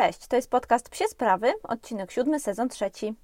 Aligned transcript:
Cześć, 0.00 0.26
to 0.26 0.36
jest 0.36 0.50
podcast 0.50 0.88
Psie 0.88 1.08
Sprawy, 1.08 1.52
odcinek 1.62 2.12
siódmy, 2.12 2.40
sezon 2.40 2.68
trzeci. 2.68 3.14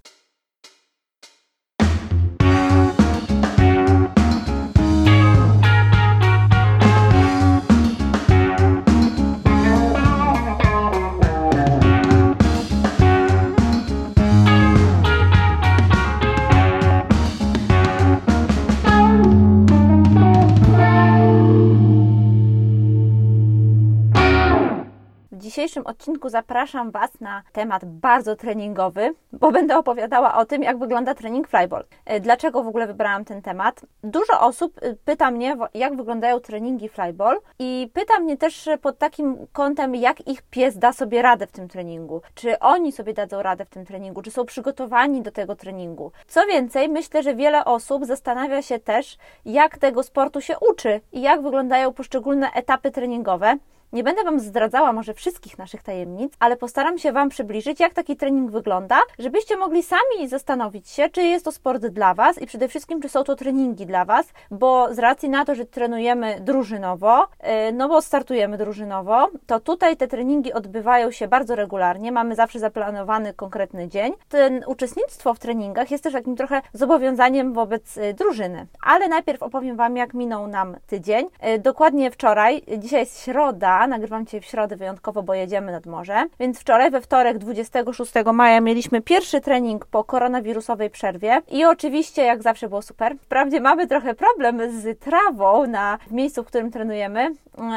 Dzisiejszym 25.56 25.86
odcinku 25.86 26.28
zapraszam 26.28 26.90
Was 26.90 27.20
na 27.20 27.42
temat 27.52 27.84
bardzo 27.84 28.36
treningowy, 28.36 29.14
bo 29.32 29.52
będę 29.52 29.78
opowiadała 29.78 30.34
o 30.34 30.44
tym, 30.44 30.62
jak 30.62 30.78
wygląda 30.78 31.14
trening 31.14 31.48
flyball. 31.48 31.84
E, 32.04 32.20
dlaczego 32.20 32.62
w 32.62 32.66
ogóle 32.66 32.86
wybrałam 32.86 33.24
ten 33.24 33.42
temat? 33.42 33.80
Dużo 34.04 34.40
osób 34.40 34.78
e, 34.82 34.94
pyta 34.94 35.30
mnie, 35.30 35.56
jak 35.74 35.96
wyglądają 35.96 36.40
treningi 36.40 36.88
flyball 36.88 37.40
i 37.58 37.90
pyta 37.92 38.18
mnie 38.18 38.36
też 38.36 38.68
pod 38.82 38.98
takim 38.98 39.46
kątem, 39.52 39.94
jak 39.94 40.28
ich 40.28 40.42
pies 40.42 40.78
da 40.78 40.92
sobie 40.92 41.22
radę 41.22 41.46
w 41.46 41.52
tym 41.52 41.68
treningu. 41.68 42.22
Czy 42.34 42.58
oni 42.58 42.92
sobie 42.92 43.14
dadzą 43.14 43.42
radę 43.42 43.64
w 43.64 43.70
tym 43.70 43.84
treningu? 43.84 44.22
Czy 44.22 44.30
są 44.30 44.44
przygotowani 44.44 45.22
do 45.22 45.30
tego 45.30 45.56
treningu? 45.56 46.12
Co 46.26 46.46
więcej, 46.46 46.88
myślę, 46.88 47.22
że 47.22 47.34
wiele 47.34 47.64
osób 47.64 48.04
zastanawia 48.04 48.62
się 48.62 48.78
też, 48.78 49.16
jak 49.44 49.78
tego 49.78 50.02
sportu 50.02 50.40
się 50.40 50.54
uczy 50.70 51.00
i 51.12 51.20
jak 51.22 51.42
wyglądają 51.42 51.92
poszczególne 51.92 52.52
etapy 52.52 52.90
treningowe. 52.90 53.58
Nie 53.92 54.04
będę 54.04 54.24
Wam 54.24 54.40
zdradzała 54.40 54.92
może 54.92 55.14
wszystkich 55.14 55.58
naszych 55.58 55.82
tajemnic, 55.82 56.32
ale 56.38 56.56
postaram 56.56 56.98
się 56.98 57.12
Wam 57.12 57.28
przybliżyć, 57.28 57.80
jak 57.80 57.94
taki 57.94 58.16
trening 58.16 58.50
wygląda, 58.50 58.98
żebyście 59.18 59.56
mogli 59.56 59.82
sami 59.82 60.28
zastanowić 60.28 60.88
się, 60.88 61.08
czy 61.08 61.22
jest 61.22 61.44
to 61.44 61.52
sport 61.52 61.86
dla 61.86 62.14
Was 62.14 62.38
i 62.42 62.46
przede 62.46 62.68
wszystkim, 62.68 63.02
czy 63.02 63.08
są 63.08 63.24
to 63.24 63.36
treningi 63.36 63.86
dla 63.86 64.04
Was, 64.04 64.26
bo 64.50 64.94
z 64.94 64.98
racji 64.98 65.28
na 65.28 65.44
to, 65.44 65.54
że 65.54 65.64
trenujemy 65.64 66.40
drużynowo, 66.40 67.24
y, 67.68 67.72
no 67.72 67.88
bo 67.88 68.02
startujemy 68.02 68.58
drużynowo, 68.58 69.28
to 69.46 69.60
tutaj 69.60 69.96
te 69.96 70.08
treningi 70.08 70.52
odbywają 70.52 71.10
się 71.10 71.28
bardzo 71.28 71.54
regularnie, 71.54 72.12
mamy 72.12 72.34
zawsze 72.34 72.58
zaplanowany 72.58 73.34
konkretny 73.34 73.88
dzień. 73.88 74.12
Ten 74.28 74.64
uczestnictwo 74.66 75.34
w 75.34 75.38
treningach 75.38 75.90
jest 75.90 76.04
też 76.04 76.12
takim 76.12 76.36
trochę 76.36 76.62
zobowiązaniem 76.72 77.52
wobec 77.52 77.96
y, 77.96 78.14
drużyny. 78.14 78.66
Ale 78.82 79.08
najpierw 79.08 79.42
opowiem 79.42 79.76
Wam, 79.76 79.96
jak 79.96 80.14
minął 80.14 80.46
nam 80.46 80.76
tydzień. 80.86 81.26
Y, 81.54 81.58
dokładnie 81.58 82.10
wczoraj, 82.10 82.62
dzisiaj 82.78 83.00
jest 83.00 83.24
środa, 83.24 83.85
nagrywam 83.86 84.26
Cię 84.26 84.40
w 84.40 84.44
środę 84.44 84.76
wyjątkowo, 84.76 85.22
bo 85.22 85.34
jedziemy 85.34 85.72
nad 85.72 85.86
morze. 85.86 86.26
Więc 86.40 86.60
wczoraj, 86.60 86.90
we 86.90 87.00
wtorek 87.00 87.38
26 87.38 88.12
maja 88.32 88.60
mieliśmy 88.60 89.02
pierwszy 89.02 89.40
trening 89.40 89.86
po 89.86 90.04
koronawirusowej 90.04 90.90
przerwie 90.90 91.42
i 91.48 91.64
oczywiście, 91.64 92.22
jak 92.22 92.42
zawsze 92.42 92.68
było 92.68 92.82
super. 92.82 93.16
Wprawdzie 93.22 93.60
mamy 93.60 93.86
trochę 93.86 94.14
problem 94.14 94.60
z 94.80 95.00
trawą 95.00 95.66
na, 95.66 95.98
miejscu, 96.10 96.42
w 96.42 96.46
którym 96.46 96.70
trenujemy, 96.70 97.30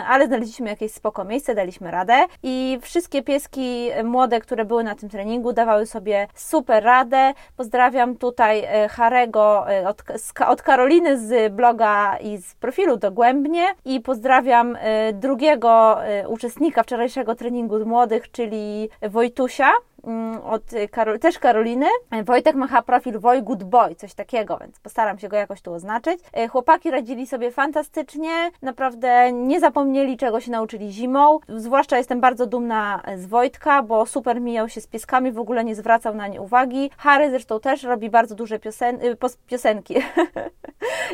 ale 0.07 0.27
znaleźliśmy 0.27 0.69
jakieś 0.69 0.91
spoko 0.91 1.23
miejsce, 1.23 1.55
daliśmy 1.55 1.91
radę 1.91 2.13
i 2.43 2.79
wszystkie 2.81 3.23
pieski 3.23 3.89
młode, 4.03 4.39
które 4.41 4.65
były 4.65 4.83
na 4.83 4.95
tym 4.95 5.09
treningu, 5.09 5.53
dawały 5.53 5.85
sobie 5.85 6.27
super 6.35 6.83
radę. 6.83 7.33
Pozdrawiam 7.57 8.15
tutaj 8.17 8.63
e, 8.67 8.89
Harego 8.89 9.71
e, 9.71 9.87
od, 9.87 10.03
od 10.47 10.61
Karoliny 10.61 11.19
z 11.19 11.53
bloga 11.53 12.17
i 12.17 12.37
z 12.37 12.55
profilu 12.55 12.97
Dogłębnie 12.97 13.67
i 13.85 13.99
pozdrawiam 13.99 14.77
e, 14.79 15.13
drugiego 15.13 15.88
uczestnika 16.27 16.83
wczorajszego 16.83 17.35
treningu 17.35 17.85
młodych, 17.85 18.31
czyli 18.31 18.89
Wojtusia, 19.09 19.71
od 20.43 20.63
Karol, 20.91 21.19
też 21.19 21.39
Karoliny. 21.39 21.85
Wojtek 22.23 22.55
ma 22.55 22.81
profil 22.81 23.19
Woj 23.19 23.43
Good 23.43 23.63
Boy, 23.63 23.95
coś 23.95 24.13
takiego, 24.13 24.57
więc 24.57 24.79
postaram 24.79 25.19
się 25.19 25.27
go 25.27 25.37
jakoś 25.37 25.61
tu 25.61 25.73
oznaczyć. 25.73 26.19
E, 26.33 26.47
chłopaki 26.47 26.91
radzili 26.91 27.27
sobie 27.27 27.51
fantastycznie, 27.51 28.51
naprawdę 28.61 29.31
nie 29.31 29.59
zapomnieli 29.59 30.17
czego 30.17 30.39
się 30.39 30.51
nauczyli 30.51 30.91
zimą. 30.91 31.39
Zwłaszcza 31.47 31.97
jestem 31.97 32.21
bardzo 32.21 32.45
dumna 32.45 33.01
z 33.17 33.25
Wojtka, 33.25 33.83
bo 33.83 34.05
super 34.05 34.41
mijał 34.41 34.69
się 34.69 34.81
z 34.81 34.87
pieskami, 34.87 35.31
w 35.31 35.39
ogóle 35.39 35.63
nie 35.63 35.75
zwracał 35.75 36.15
na 36.15 36.27
nie 36.27 36.41
uwagi. 36.41 36.91
Harry 36.97 37.29
zresztą 37.29 37.59
też 37.59 37.83
robi 37.83 38.09
bardzo 38.09 38.35
duże 38.35 38.59
piosen 38.59 38.95
y, 39.01 39.17
piosenki. 39.47 39.95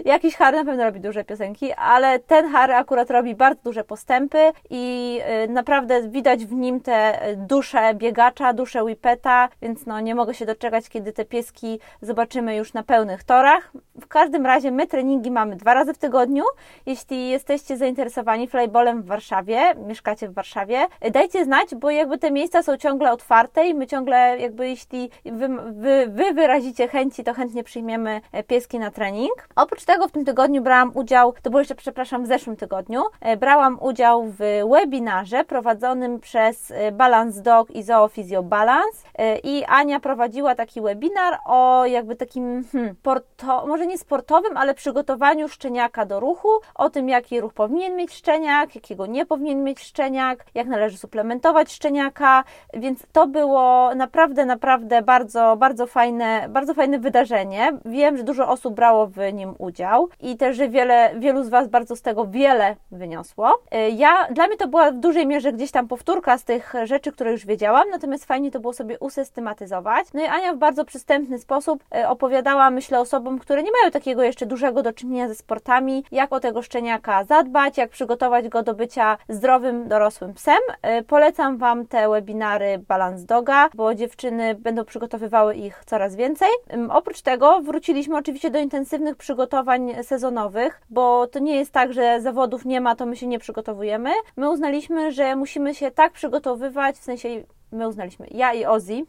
Jakiś 0.06 0.36
Harry 0.36 0.58
na 0.58 0.66
pewno 0.66 0.84
robi 0.84 1.00
duże 1.00 1.24
piosenki, 1.24 1.74
ale 1.74 2.20
ten 2.20 2.52
Harry 2.52 2.74
akurat 2.74 3.10
robi 3.10 3.36
bardzo 3.36 3.62
duże 3.64 3.84
postępy 3.84 4.52
i 4.70 5.20
y, 5.46 5.48
naprawdę 5.48 6.10
widać 6.10 6.46
w 6.46 6.52
nim 6.52 6.82
te 6.82 7.20
dusze 7.38 7.94
biegacza, 7.94 8.54
dusze 8.54 8.75
proszę 8.76 8.86
Whippeta, 8.86 9.50
więc 9.62 9.86
no 9.86 10.00
nie 10.00 10.16
mogę 10.16 10.34
się 10.34 10.46
doczekać, 10.46 10.90
kiedy 10.90 11.14
te 11.14 11.26
pieski 11.26 11.80
zobaczymy 12.02 12.56
już 12.56 12.74
na 12.74 12.84
pełnych 12.84 13.24
torach. 13.24 13.72
W 14.02 14.08
każdym 14.08 14.46
razie 14.46 14.72
my 14.72 14.88
treningi 14.88 15.32
mamy 15.32 15.56
dwa 15.56 15.74
razy 15.74 15.94
w 15.94 15.98
tygodniu. 15.98 16.44
Jeśli 16.86 17.30
jesteście 17.30 17.78
zainteresowani 17.78 18.48
flyballem 18.48 19.02
w 19.02 19.06
Warszawie, 19.06 19.60
mieszkacie 19.88 20.30
w 20.30 20.34
Warszawie, 20.34 20.88
dajcie 21.12 21.46
znać, 21.46 21.76
bo 21.76 21.92
jakby 21.92 22.18
te 22.18 22.32
miejsca 22.32 22.64
są 22.64 22.78
ciągle 22.78 23.12
otwarte 23.12 23.68
i 23.68 23.74
my 23.74 23.88
ciągle 23.88 24.38
jakby 24.40 24.70
jeśli 24.70 25.10
wy, 25.26 25.48
wy, 25.72 26.08
wy 26.08 26.34
wyrazicie 26.34 26.88
chęci, 26.88 27.24
to 27.24 27.34
chętnie 27.34 27.64
przyjmiemy 27.64 28.22
e, 28.32 28.44
pieski 28.44 28.80
na 28.80 28.92
trening. 28.92 29.48
Oprócz 29.56 29.86
tego 29.86 30.08
w 30.08 30.12
tym 30.12 30.26
tygodniu 30.26 30.62
brałam 30.62 30.92
udział, 30.94 31.34
to 31.42 31.50
było 31.50 31.60
jeszcze 31.62 31.76
przepraszam 31.76 32.24
w 32.24 32.28
zeszłym 32.28 32.56
tygodniu, 32.56 33.04
e, 33.22 33.38
brałam 33.38 33.78
udział 33.82 34.24
w 34.24 34.38
webinarze 34.72 35.44
prowadzonym 35.44 36.20
przez 36.20 36.72
e, 36.72 36.92
Balance 36.92 37.42
Dog 37.42 37.72
i 37.72 37.84
Zoofizio 37.84 38.44
Balance 38.44 38.65
balans 38.66 39.04
y, 39.04 39.40
i 39.44 39.64
Ania 39.64 40.00
prowadziła 40.00 40.56
taki 40.56 40.82
webinar 40.82 41.38
o 41.46 41.86
jakby 41.86 42.16
takim, 42.16 42.64
hmm, 42.72 42.96
może 43.68 43.88
nie 43.88 43.98
sportowym, 43.98 44.58
ale 44.58 44.74
przygotowaniu 44.74 45.48
szczeniaka 45.48 46.06
do 46.06 46.20
ruchu, 46.20 46.50
o 46.76 46.90
tym 46.90 47.10
jaki 47.10 47.42
ruch 47.42 47.54
powinien 47.54 47.96
mieć 47.96 48.14
szczeniak, 48.14 48.76
jakiego 48.76 49.06
nie 49.06 49.26
powinien 49.26 49.64
mieć 49.64 49.80
szczeniak, 49.80 50.46
jak 50.56 50.68
należy 50.68 50.98
suplementować 50.98 51.74
szczeniaka, 51.74 52.44
więc 52.74 53.04
to 53.12 53.28
było 53.28 53.96
naprawdę, 53.96 54.46
naprawdę 54.46 55.02
bardzo, 55.02 55.58
bardzo 55.58 55.88
fajne, 55.88 56.46
bardzo 56.50 56.74
fajne 56.74 57.00
wydarzenie. 57.00 57.72
Wiem, 57.86 58.18
że 58.18 58.24
dużo 58.24 58.50
osób 58.50 58.76
brało 58.76 59.08
w 59.08 59.34
nim 59.34 59.56
udział 59.58 60.10
i 60.22 60.38
też, 60.38 60.58
że 60.58 60.70
wiele, 60.70 61.14
wielu 61.18 61.44
z 61.44 61.50
Was 61.50 61.68
bardzo 61.68 61.96
z 61.96 62.02
tego 62.02 62.26
wiele 62.26 62.76
wyniosło. 62.92 63.54
Y, 63.74 63.90
ja, 63.90 64.28
dla 64.32 64.48
mnie 64.48 64.58
to 64.58 64.68
była 64.68 64.92
w 64.92 64.96
dużej 64.96 65.28
mierze 65.28 65.54
gdzieś 65.54 65.72
tam 65.72 65.88
powtórka 65.88 66.38
z 66.38 66.44
tych 66.44 66.74
rzeczy, 66.84 67.12
które 67.12 67.32
już 67.32 67.46
wiedziałam, 67.46 67.90
natomiast 67.90 68.26
fajnie 68.26 68.52
to 68.56 68.60
było 68.60 68.74
sobie 68.74 69.00
usystematyzować. 69.00 70.08
No 70.14 70.22
i 70.22 70.26
Ania 70.26 70.54
w 70.54 70.58
bardzo 70.58 70.86
przystępny 70.86 71.40
sposób 71.40 71.84
e, 71.96 72.10
opowiadała, 72.10 72.70
myślę, 72.70 73.00
osobom, 73.00 73.40
które 73.40 73.64
nie 73.64 73.72
mają 73.72 73.92
takiego 73.92 74.24
jeszcze 74.24 74.46
dużego 74.46 74.84
do 74.84 74.94
czynienia 74.94 75.28
ze 75.28 75.36
sportami, 75.36 76.04
jak 76.12 76.34
o 76.34 76.40
tego 76.40 76.62
szczeniaka 76.62 77.24
zadbać, 77.24 77.78
jak 77.78 77.90
przygotować 77.90 78.50
go 78.50 78.64
do 78.64 78.74
bycia 78.74 79.18
zdrowym, 79.30 79.88
dorosłym 79.88 80.34
psem. 80.34 80.60
E, 80.82 81.04
polecam 81.04 81.58
Wam 81.58 81.88
te 81.88 82.10
webinary 82.10 82.78
Balance 82.88 83.26
Doga, 83.26 83.70
bo 83.74 83.96
dziewczyny 83.96 84.56
będą 84.56 84.86
przygotowywały 84.86 85.56
ich 85.56 85.84
coraz 85.86 86.16
więcej. 86.16 86.50
Oprócz 86.90 87.22
tego 87.22 87.62
wróciliśmy 87.62 88.18
oczywiście 88.18 88.50
do 88.50 88.60
intensywnych 88.60 89.16
przygotowań 89.16 89.96
sezonowych, 90.04 90.82
bo 90.90 91.28
to 91.28 91.40
nie 91.40 91.56
jest 91.56 91.72
tak, 91.72 91.94
że 91.94 92.22
zawodów 92.22 92.66
nie 92.66 92.82
ma, 92.82 92.96
to 92.96 93.06
my 93.06 93.16
się 93.16 93.28
nie 93.28 93.40
przygotowujemy. 93.40 94.10
My 94.38 94.50
uznaliśmy, 94.50 95.12
że 95.12 95.36
musimy 95.36 95.76
się 95.76 95.92
tak 95.92 96.14
przygotowywać, 96.14 96.96
w 96.96 97.04
sensie 97.04 97.30
my 97.72 97.88
uznaliśmy, 97.88 98.28
ja 98.32 98.54
i 98.54 98.66
Ozzy, 98.66 99.02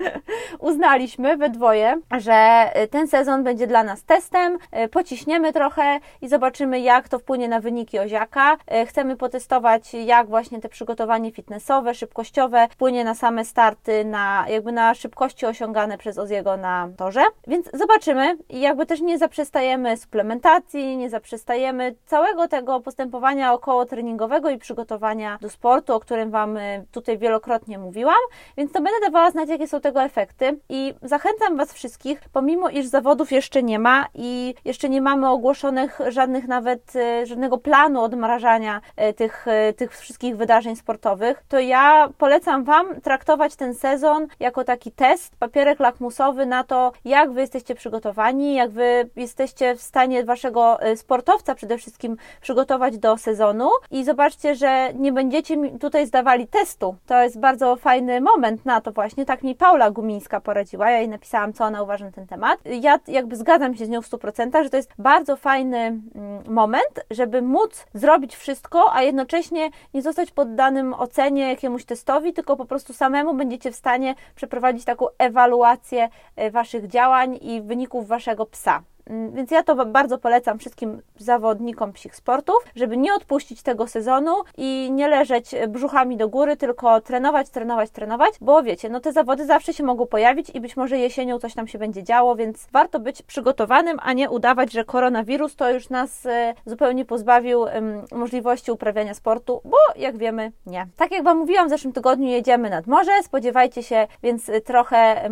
uznaliśmy 0.58 1.36
we 1.36 1.50
dwoje, 1.50 2.00
że 2.18 2.64
y, 2.82 2.88
ten 2.88 3.08
sezon 3.08 3.44
będzie 3.44 3.66
dla 3.66 3.84
nas 3.84 4.04
testem, 4.04 4.58
y, 4.84 4.88
pociśniemy 4.88 5.52
trochę 5.52 6.00
i 6.22 6.28
zobaczymy, 6.28 6.80
jak 6.80 7.08
to 7.08 7.18
wpłynie 7.18 7.48
na 7.48 7.60
wyniki 7.60 7.98
Oziaka. 7.98 8.54
Y, 8.82 8.86
chcemy 8.86 9.16
potestować, 9.16 9.94
jak 9.94 10.28
właśnie 10.28 10.60
te 10.60 10.68
przygotowanie 10.68 11.32
fitnessowe, 11.32 11.94
szybkościowe 11.94 12.68
wpłynie 12.70 13.04
na 13.04 13.14
same 13.14 13.44
starty, 13.44 14.04
na 14.04 14.44
jakby 14.48 14.72
na 14.72 14.94
szybkości 14.94 15.46
osiągane 15.46 15.98
przez 15.98 16.18
Oziego 16.18 16.56
na 16.56 16.88
torze. 16.96 17.22
Więc 17.46 17.70
zobaczymy 17.74 18.36
i 18.48 18.60
jakby 18.60 18.86
też 18.86 19.00
nie 19.00 19.18
zaprzestajemy 19.18 19.96
suplementacji, 19.96 20.96
nie 20.96 21.10
zaprzestajemy 21.10 21.94
całego 22.06 22.48
tego 22.48 22.80
postępowania 22.80 23.52
około 23.52 23.86
treningowego 23.86 24.50
i 24.50 24.58
przygotowania 24.58 25.38
do 25.40 25.50
sportu, 25.50 25.94
o 25.94 26.00
którym 26.00 26.30
Wam 26.30 26.58
tutaj 26.92 27.18
wielokrotnie 27.18 27.78
mówiłam 27.78 27.91
mówiłam, 27.92 28.20
więc 28.56 28.72
to 28.72 28.82
będę 28.82 29.00
dawała 29.00 29.30
znać, 29.30 29.48
jakie 29.48 29.68
są 29.68 29.80
tego 29.80 30.02
efekty 30.02 30.58
i 30.68 30.94
zachęcam 31.02 31.56
Was 31.56 31.72
wszystkich, 31.72 32.20
pomimo 32.32 32.68
iż 32.68 32.86
zawodów 32.86 33.32
jeszcze 33.32 33.62
nie 33.62 33.78
ma 33.78 34.06
i 34.14 34.54
jeszcze 34.64 34.88
nie 34.88 35.02
mamy 35.02 35.28
ogłoszonych 35.28 35.98
żadnych 36.08 36.48
nawet, 36.48 36.96
e, 36.96 37.26
żadnego 37.26 37.58
planu 37.58 38.00
odmrażania 38.00 38.80
e, 38.96 39.12
tych, 39.12 39.48
e, 39.48 39.72
tych 39.72 39.98
wszystkich 39.98 40.36
wydarzeń 40.36 40.76
sportowych, 40.76 41.42
to 41.48 41.58
ja 41.58 42.08
polecam 42.18 42.64
Wam 42.64 43.00
traktować 43.00 43.56
ten 43.56 43.74
sezon 43.74 44.26
jako 44.40 44.64
taki 44.64 44.92
test, 44.92 45.36
papierek 45.36 45.80
lakmusowy 45.80 46.46
na 46.46 46.64
to, 46.64 46.92
jak 47.04 47.32
Wy 47.32 47.40
jesteście 47.40 47.74
przygotowani, 47.74 48.54
jak 48.54 48.70
Wy 48.70 49.10
jesteście 49.16 49.74
w 49.74 49.82
stanie 49.82 50.24
Waszego 50.24 50.78
sportowca 50.96 51.54
przede 51.54 51.78
wszystkim 51.78 52.16
przygotować 52.40 52.98
do 52.98 53.16
sezonu 53.16 53.68
i 53.90 54.04
zobaczcie, 54.04 54.54
że 54.54 54.94
nie 54.94 55.12
będziecie 55.12 55.78
tutaj 55.78 56.06
zdawali 56.06 56.46
testu. 56.46 56.96
To 57.06 57.22
jest 57.22 57.40
bardzo 57.40 57.76
fajny 57.82 58.20
moment 58.20 58.64
na 58.64 58.80
to 58.80 58.92
właśnie. 58.92 59.24
Tak 59.24 59.42
mi 59.42 59.54
Paula 59.54 59.90
Gumińska 59.90 60.40
poradziła. 60.40 60.90
Ja 60.90 60.98
jej 60.98 61.08
napisałam, 61.08 61.52
co 61.52 61.64
ona 61.64 61.82
uważa 61.82 62.04
na 62.04 62.12
ten 62.12 62.26
temat. 62.26 62.60
Ja 62.64 62.98
jakby 63.08 63.36
zgadzam 63.36 63.74
się 63.74 63.86
z 63.86 63.88
nią 63.88 64.02
w 64.02 64.10
100%, 64.10 64.62
że 64.62 64.70
to 64.70 64.76
jest 64.76 64.90
bardzo 64.98 65.36
fajny 65.36 65.78
mm, 65.78 66.02
moment, 66.48 67.04
żeby 67.10 67.42
móc 67.42 67.86
zrobić 67.94 68.36
wszystko, 68.36 68.94
a 68.94 69.02
jednocześnie 69.02 69.70
nie 69.94 70.02
zostać 70.02 70.30
poddanym 70.30 70.94
ocenie 70.94 71.48
jakiemuś 71.48 71.84
testowi, 71.84 72.32
tylko 72.32 72.56
po 72.56 72.64
prostu 72.64 72.92
samemu 72.92 73.34
będziecie 73.34 73.72
w 73.72 73.76
stanie 73.76 74.14
przeprowadzić 74.34 74.84
taką 74.84 75.06
ewaluację 75.18 76.08
e, 76.36 76.50
waszych 76.50 76.86
działań 76.86 77.38
i 77.40 77.62
wyników 77.62 78.08
waszego 78.08 78.46
psa. 78.46 78.82
Mm, 79.06 79.32
więc 79.32 79.50
ja 79.50 79.62
to 79.62 79.86
bardzo 79.86 80.18
polecam 80.18 80.58
wszystkim 80.58 81.02
zawodnikom 81.16 81.92
psich 81.92 82.16
sportów, 82.16 82.56
żeby 82.76 82.96
nie 82.96 83.14
odpuścić 83.14 83.62
tego 83.62 83.86
sezonu 83.86 84.32
i 84.56 84.88
nie 84.92 85.08
leżeć 85.08 85.50
brzuchami 85.68 86.16
do 86.16 86.28
góry, 86.28 86.56
tylko 86.56 87.00
trenować, 87.00 87.50
trenować, 87.50 87.90
trenować, 87.90 88.34
bo 88.40 88.62
wiecie, 88.62 88.88
no 88.88 89.00
te 89.00 89.12
zawody 89.12 89.46
zawsze 89.46 89.72
się 89.72 89.84
mogą 89.84 90.06
pojawić 90.06 90.50
i 90.50 90.60
być 90.60 90.76
może 90.76 90.98
jesienią 90.98 91.38
coś 91.38 91.54
tam 91.54 91.68
się 91.68 91.78
będzie 91.78 92.02
działo, 92.02 92.36
więc 92.36 92.68
warto 92.72 93.00
być 93.00 93.22
przygotowanym, 93.22 93.98
a 94.02 94.12
nie 94.12 94.30
udawać, 94.30 94.72
że 94.72 94.84
koronawirus 94.84 95.56
to 95.56 95.70
już 95.70 95.90
nas 95.90 96.26
e, 96.26 96.54
zupełnie 96.66 97.04
pozbawił 97.04 97.64
możliwości 98.12 98.72
uprawiania 98.72 99.14
sportu, 99.14 99.60
bo 99.64 99.76
jak 99.96 100.16
wiemy, 100.16 100.52
nie. 100.66 100.86
Tak 100.96 101.12
jak 101.12 101.24
Wam 101.24 101.38
mówiłam, 101.38 101.66
w 101.66 101.70
zeszłym 101.70 101.92
tygodniu 101.92 102.28
jedziemy 102.28 102.70
nad 102.70 102.86
morze, 102.86 103.12
spodziewajcie 103.22 103.82
się 103.82 104.06
więc 104.22 104.50
trochę 104.64 105.30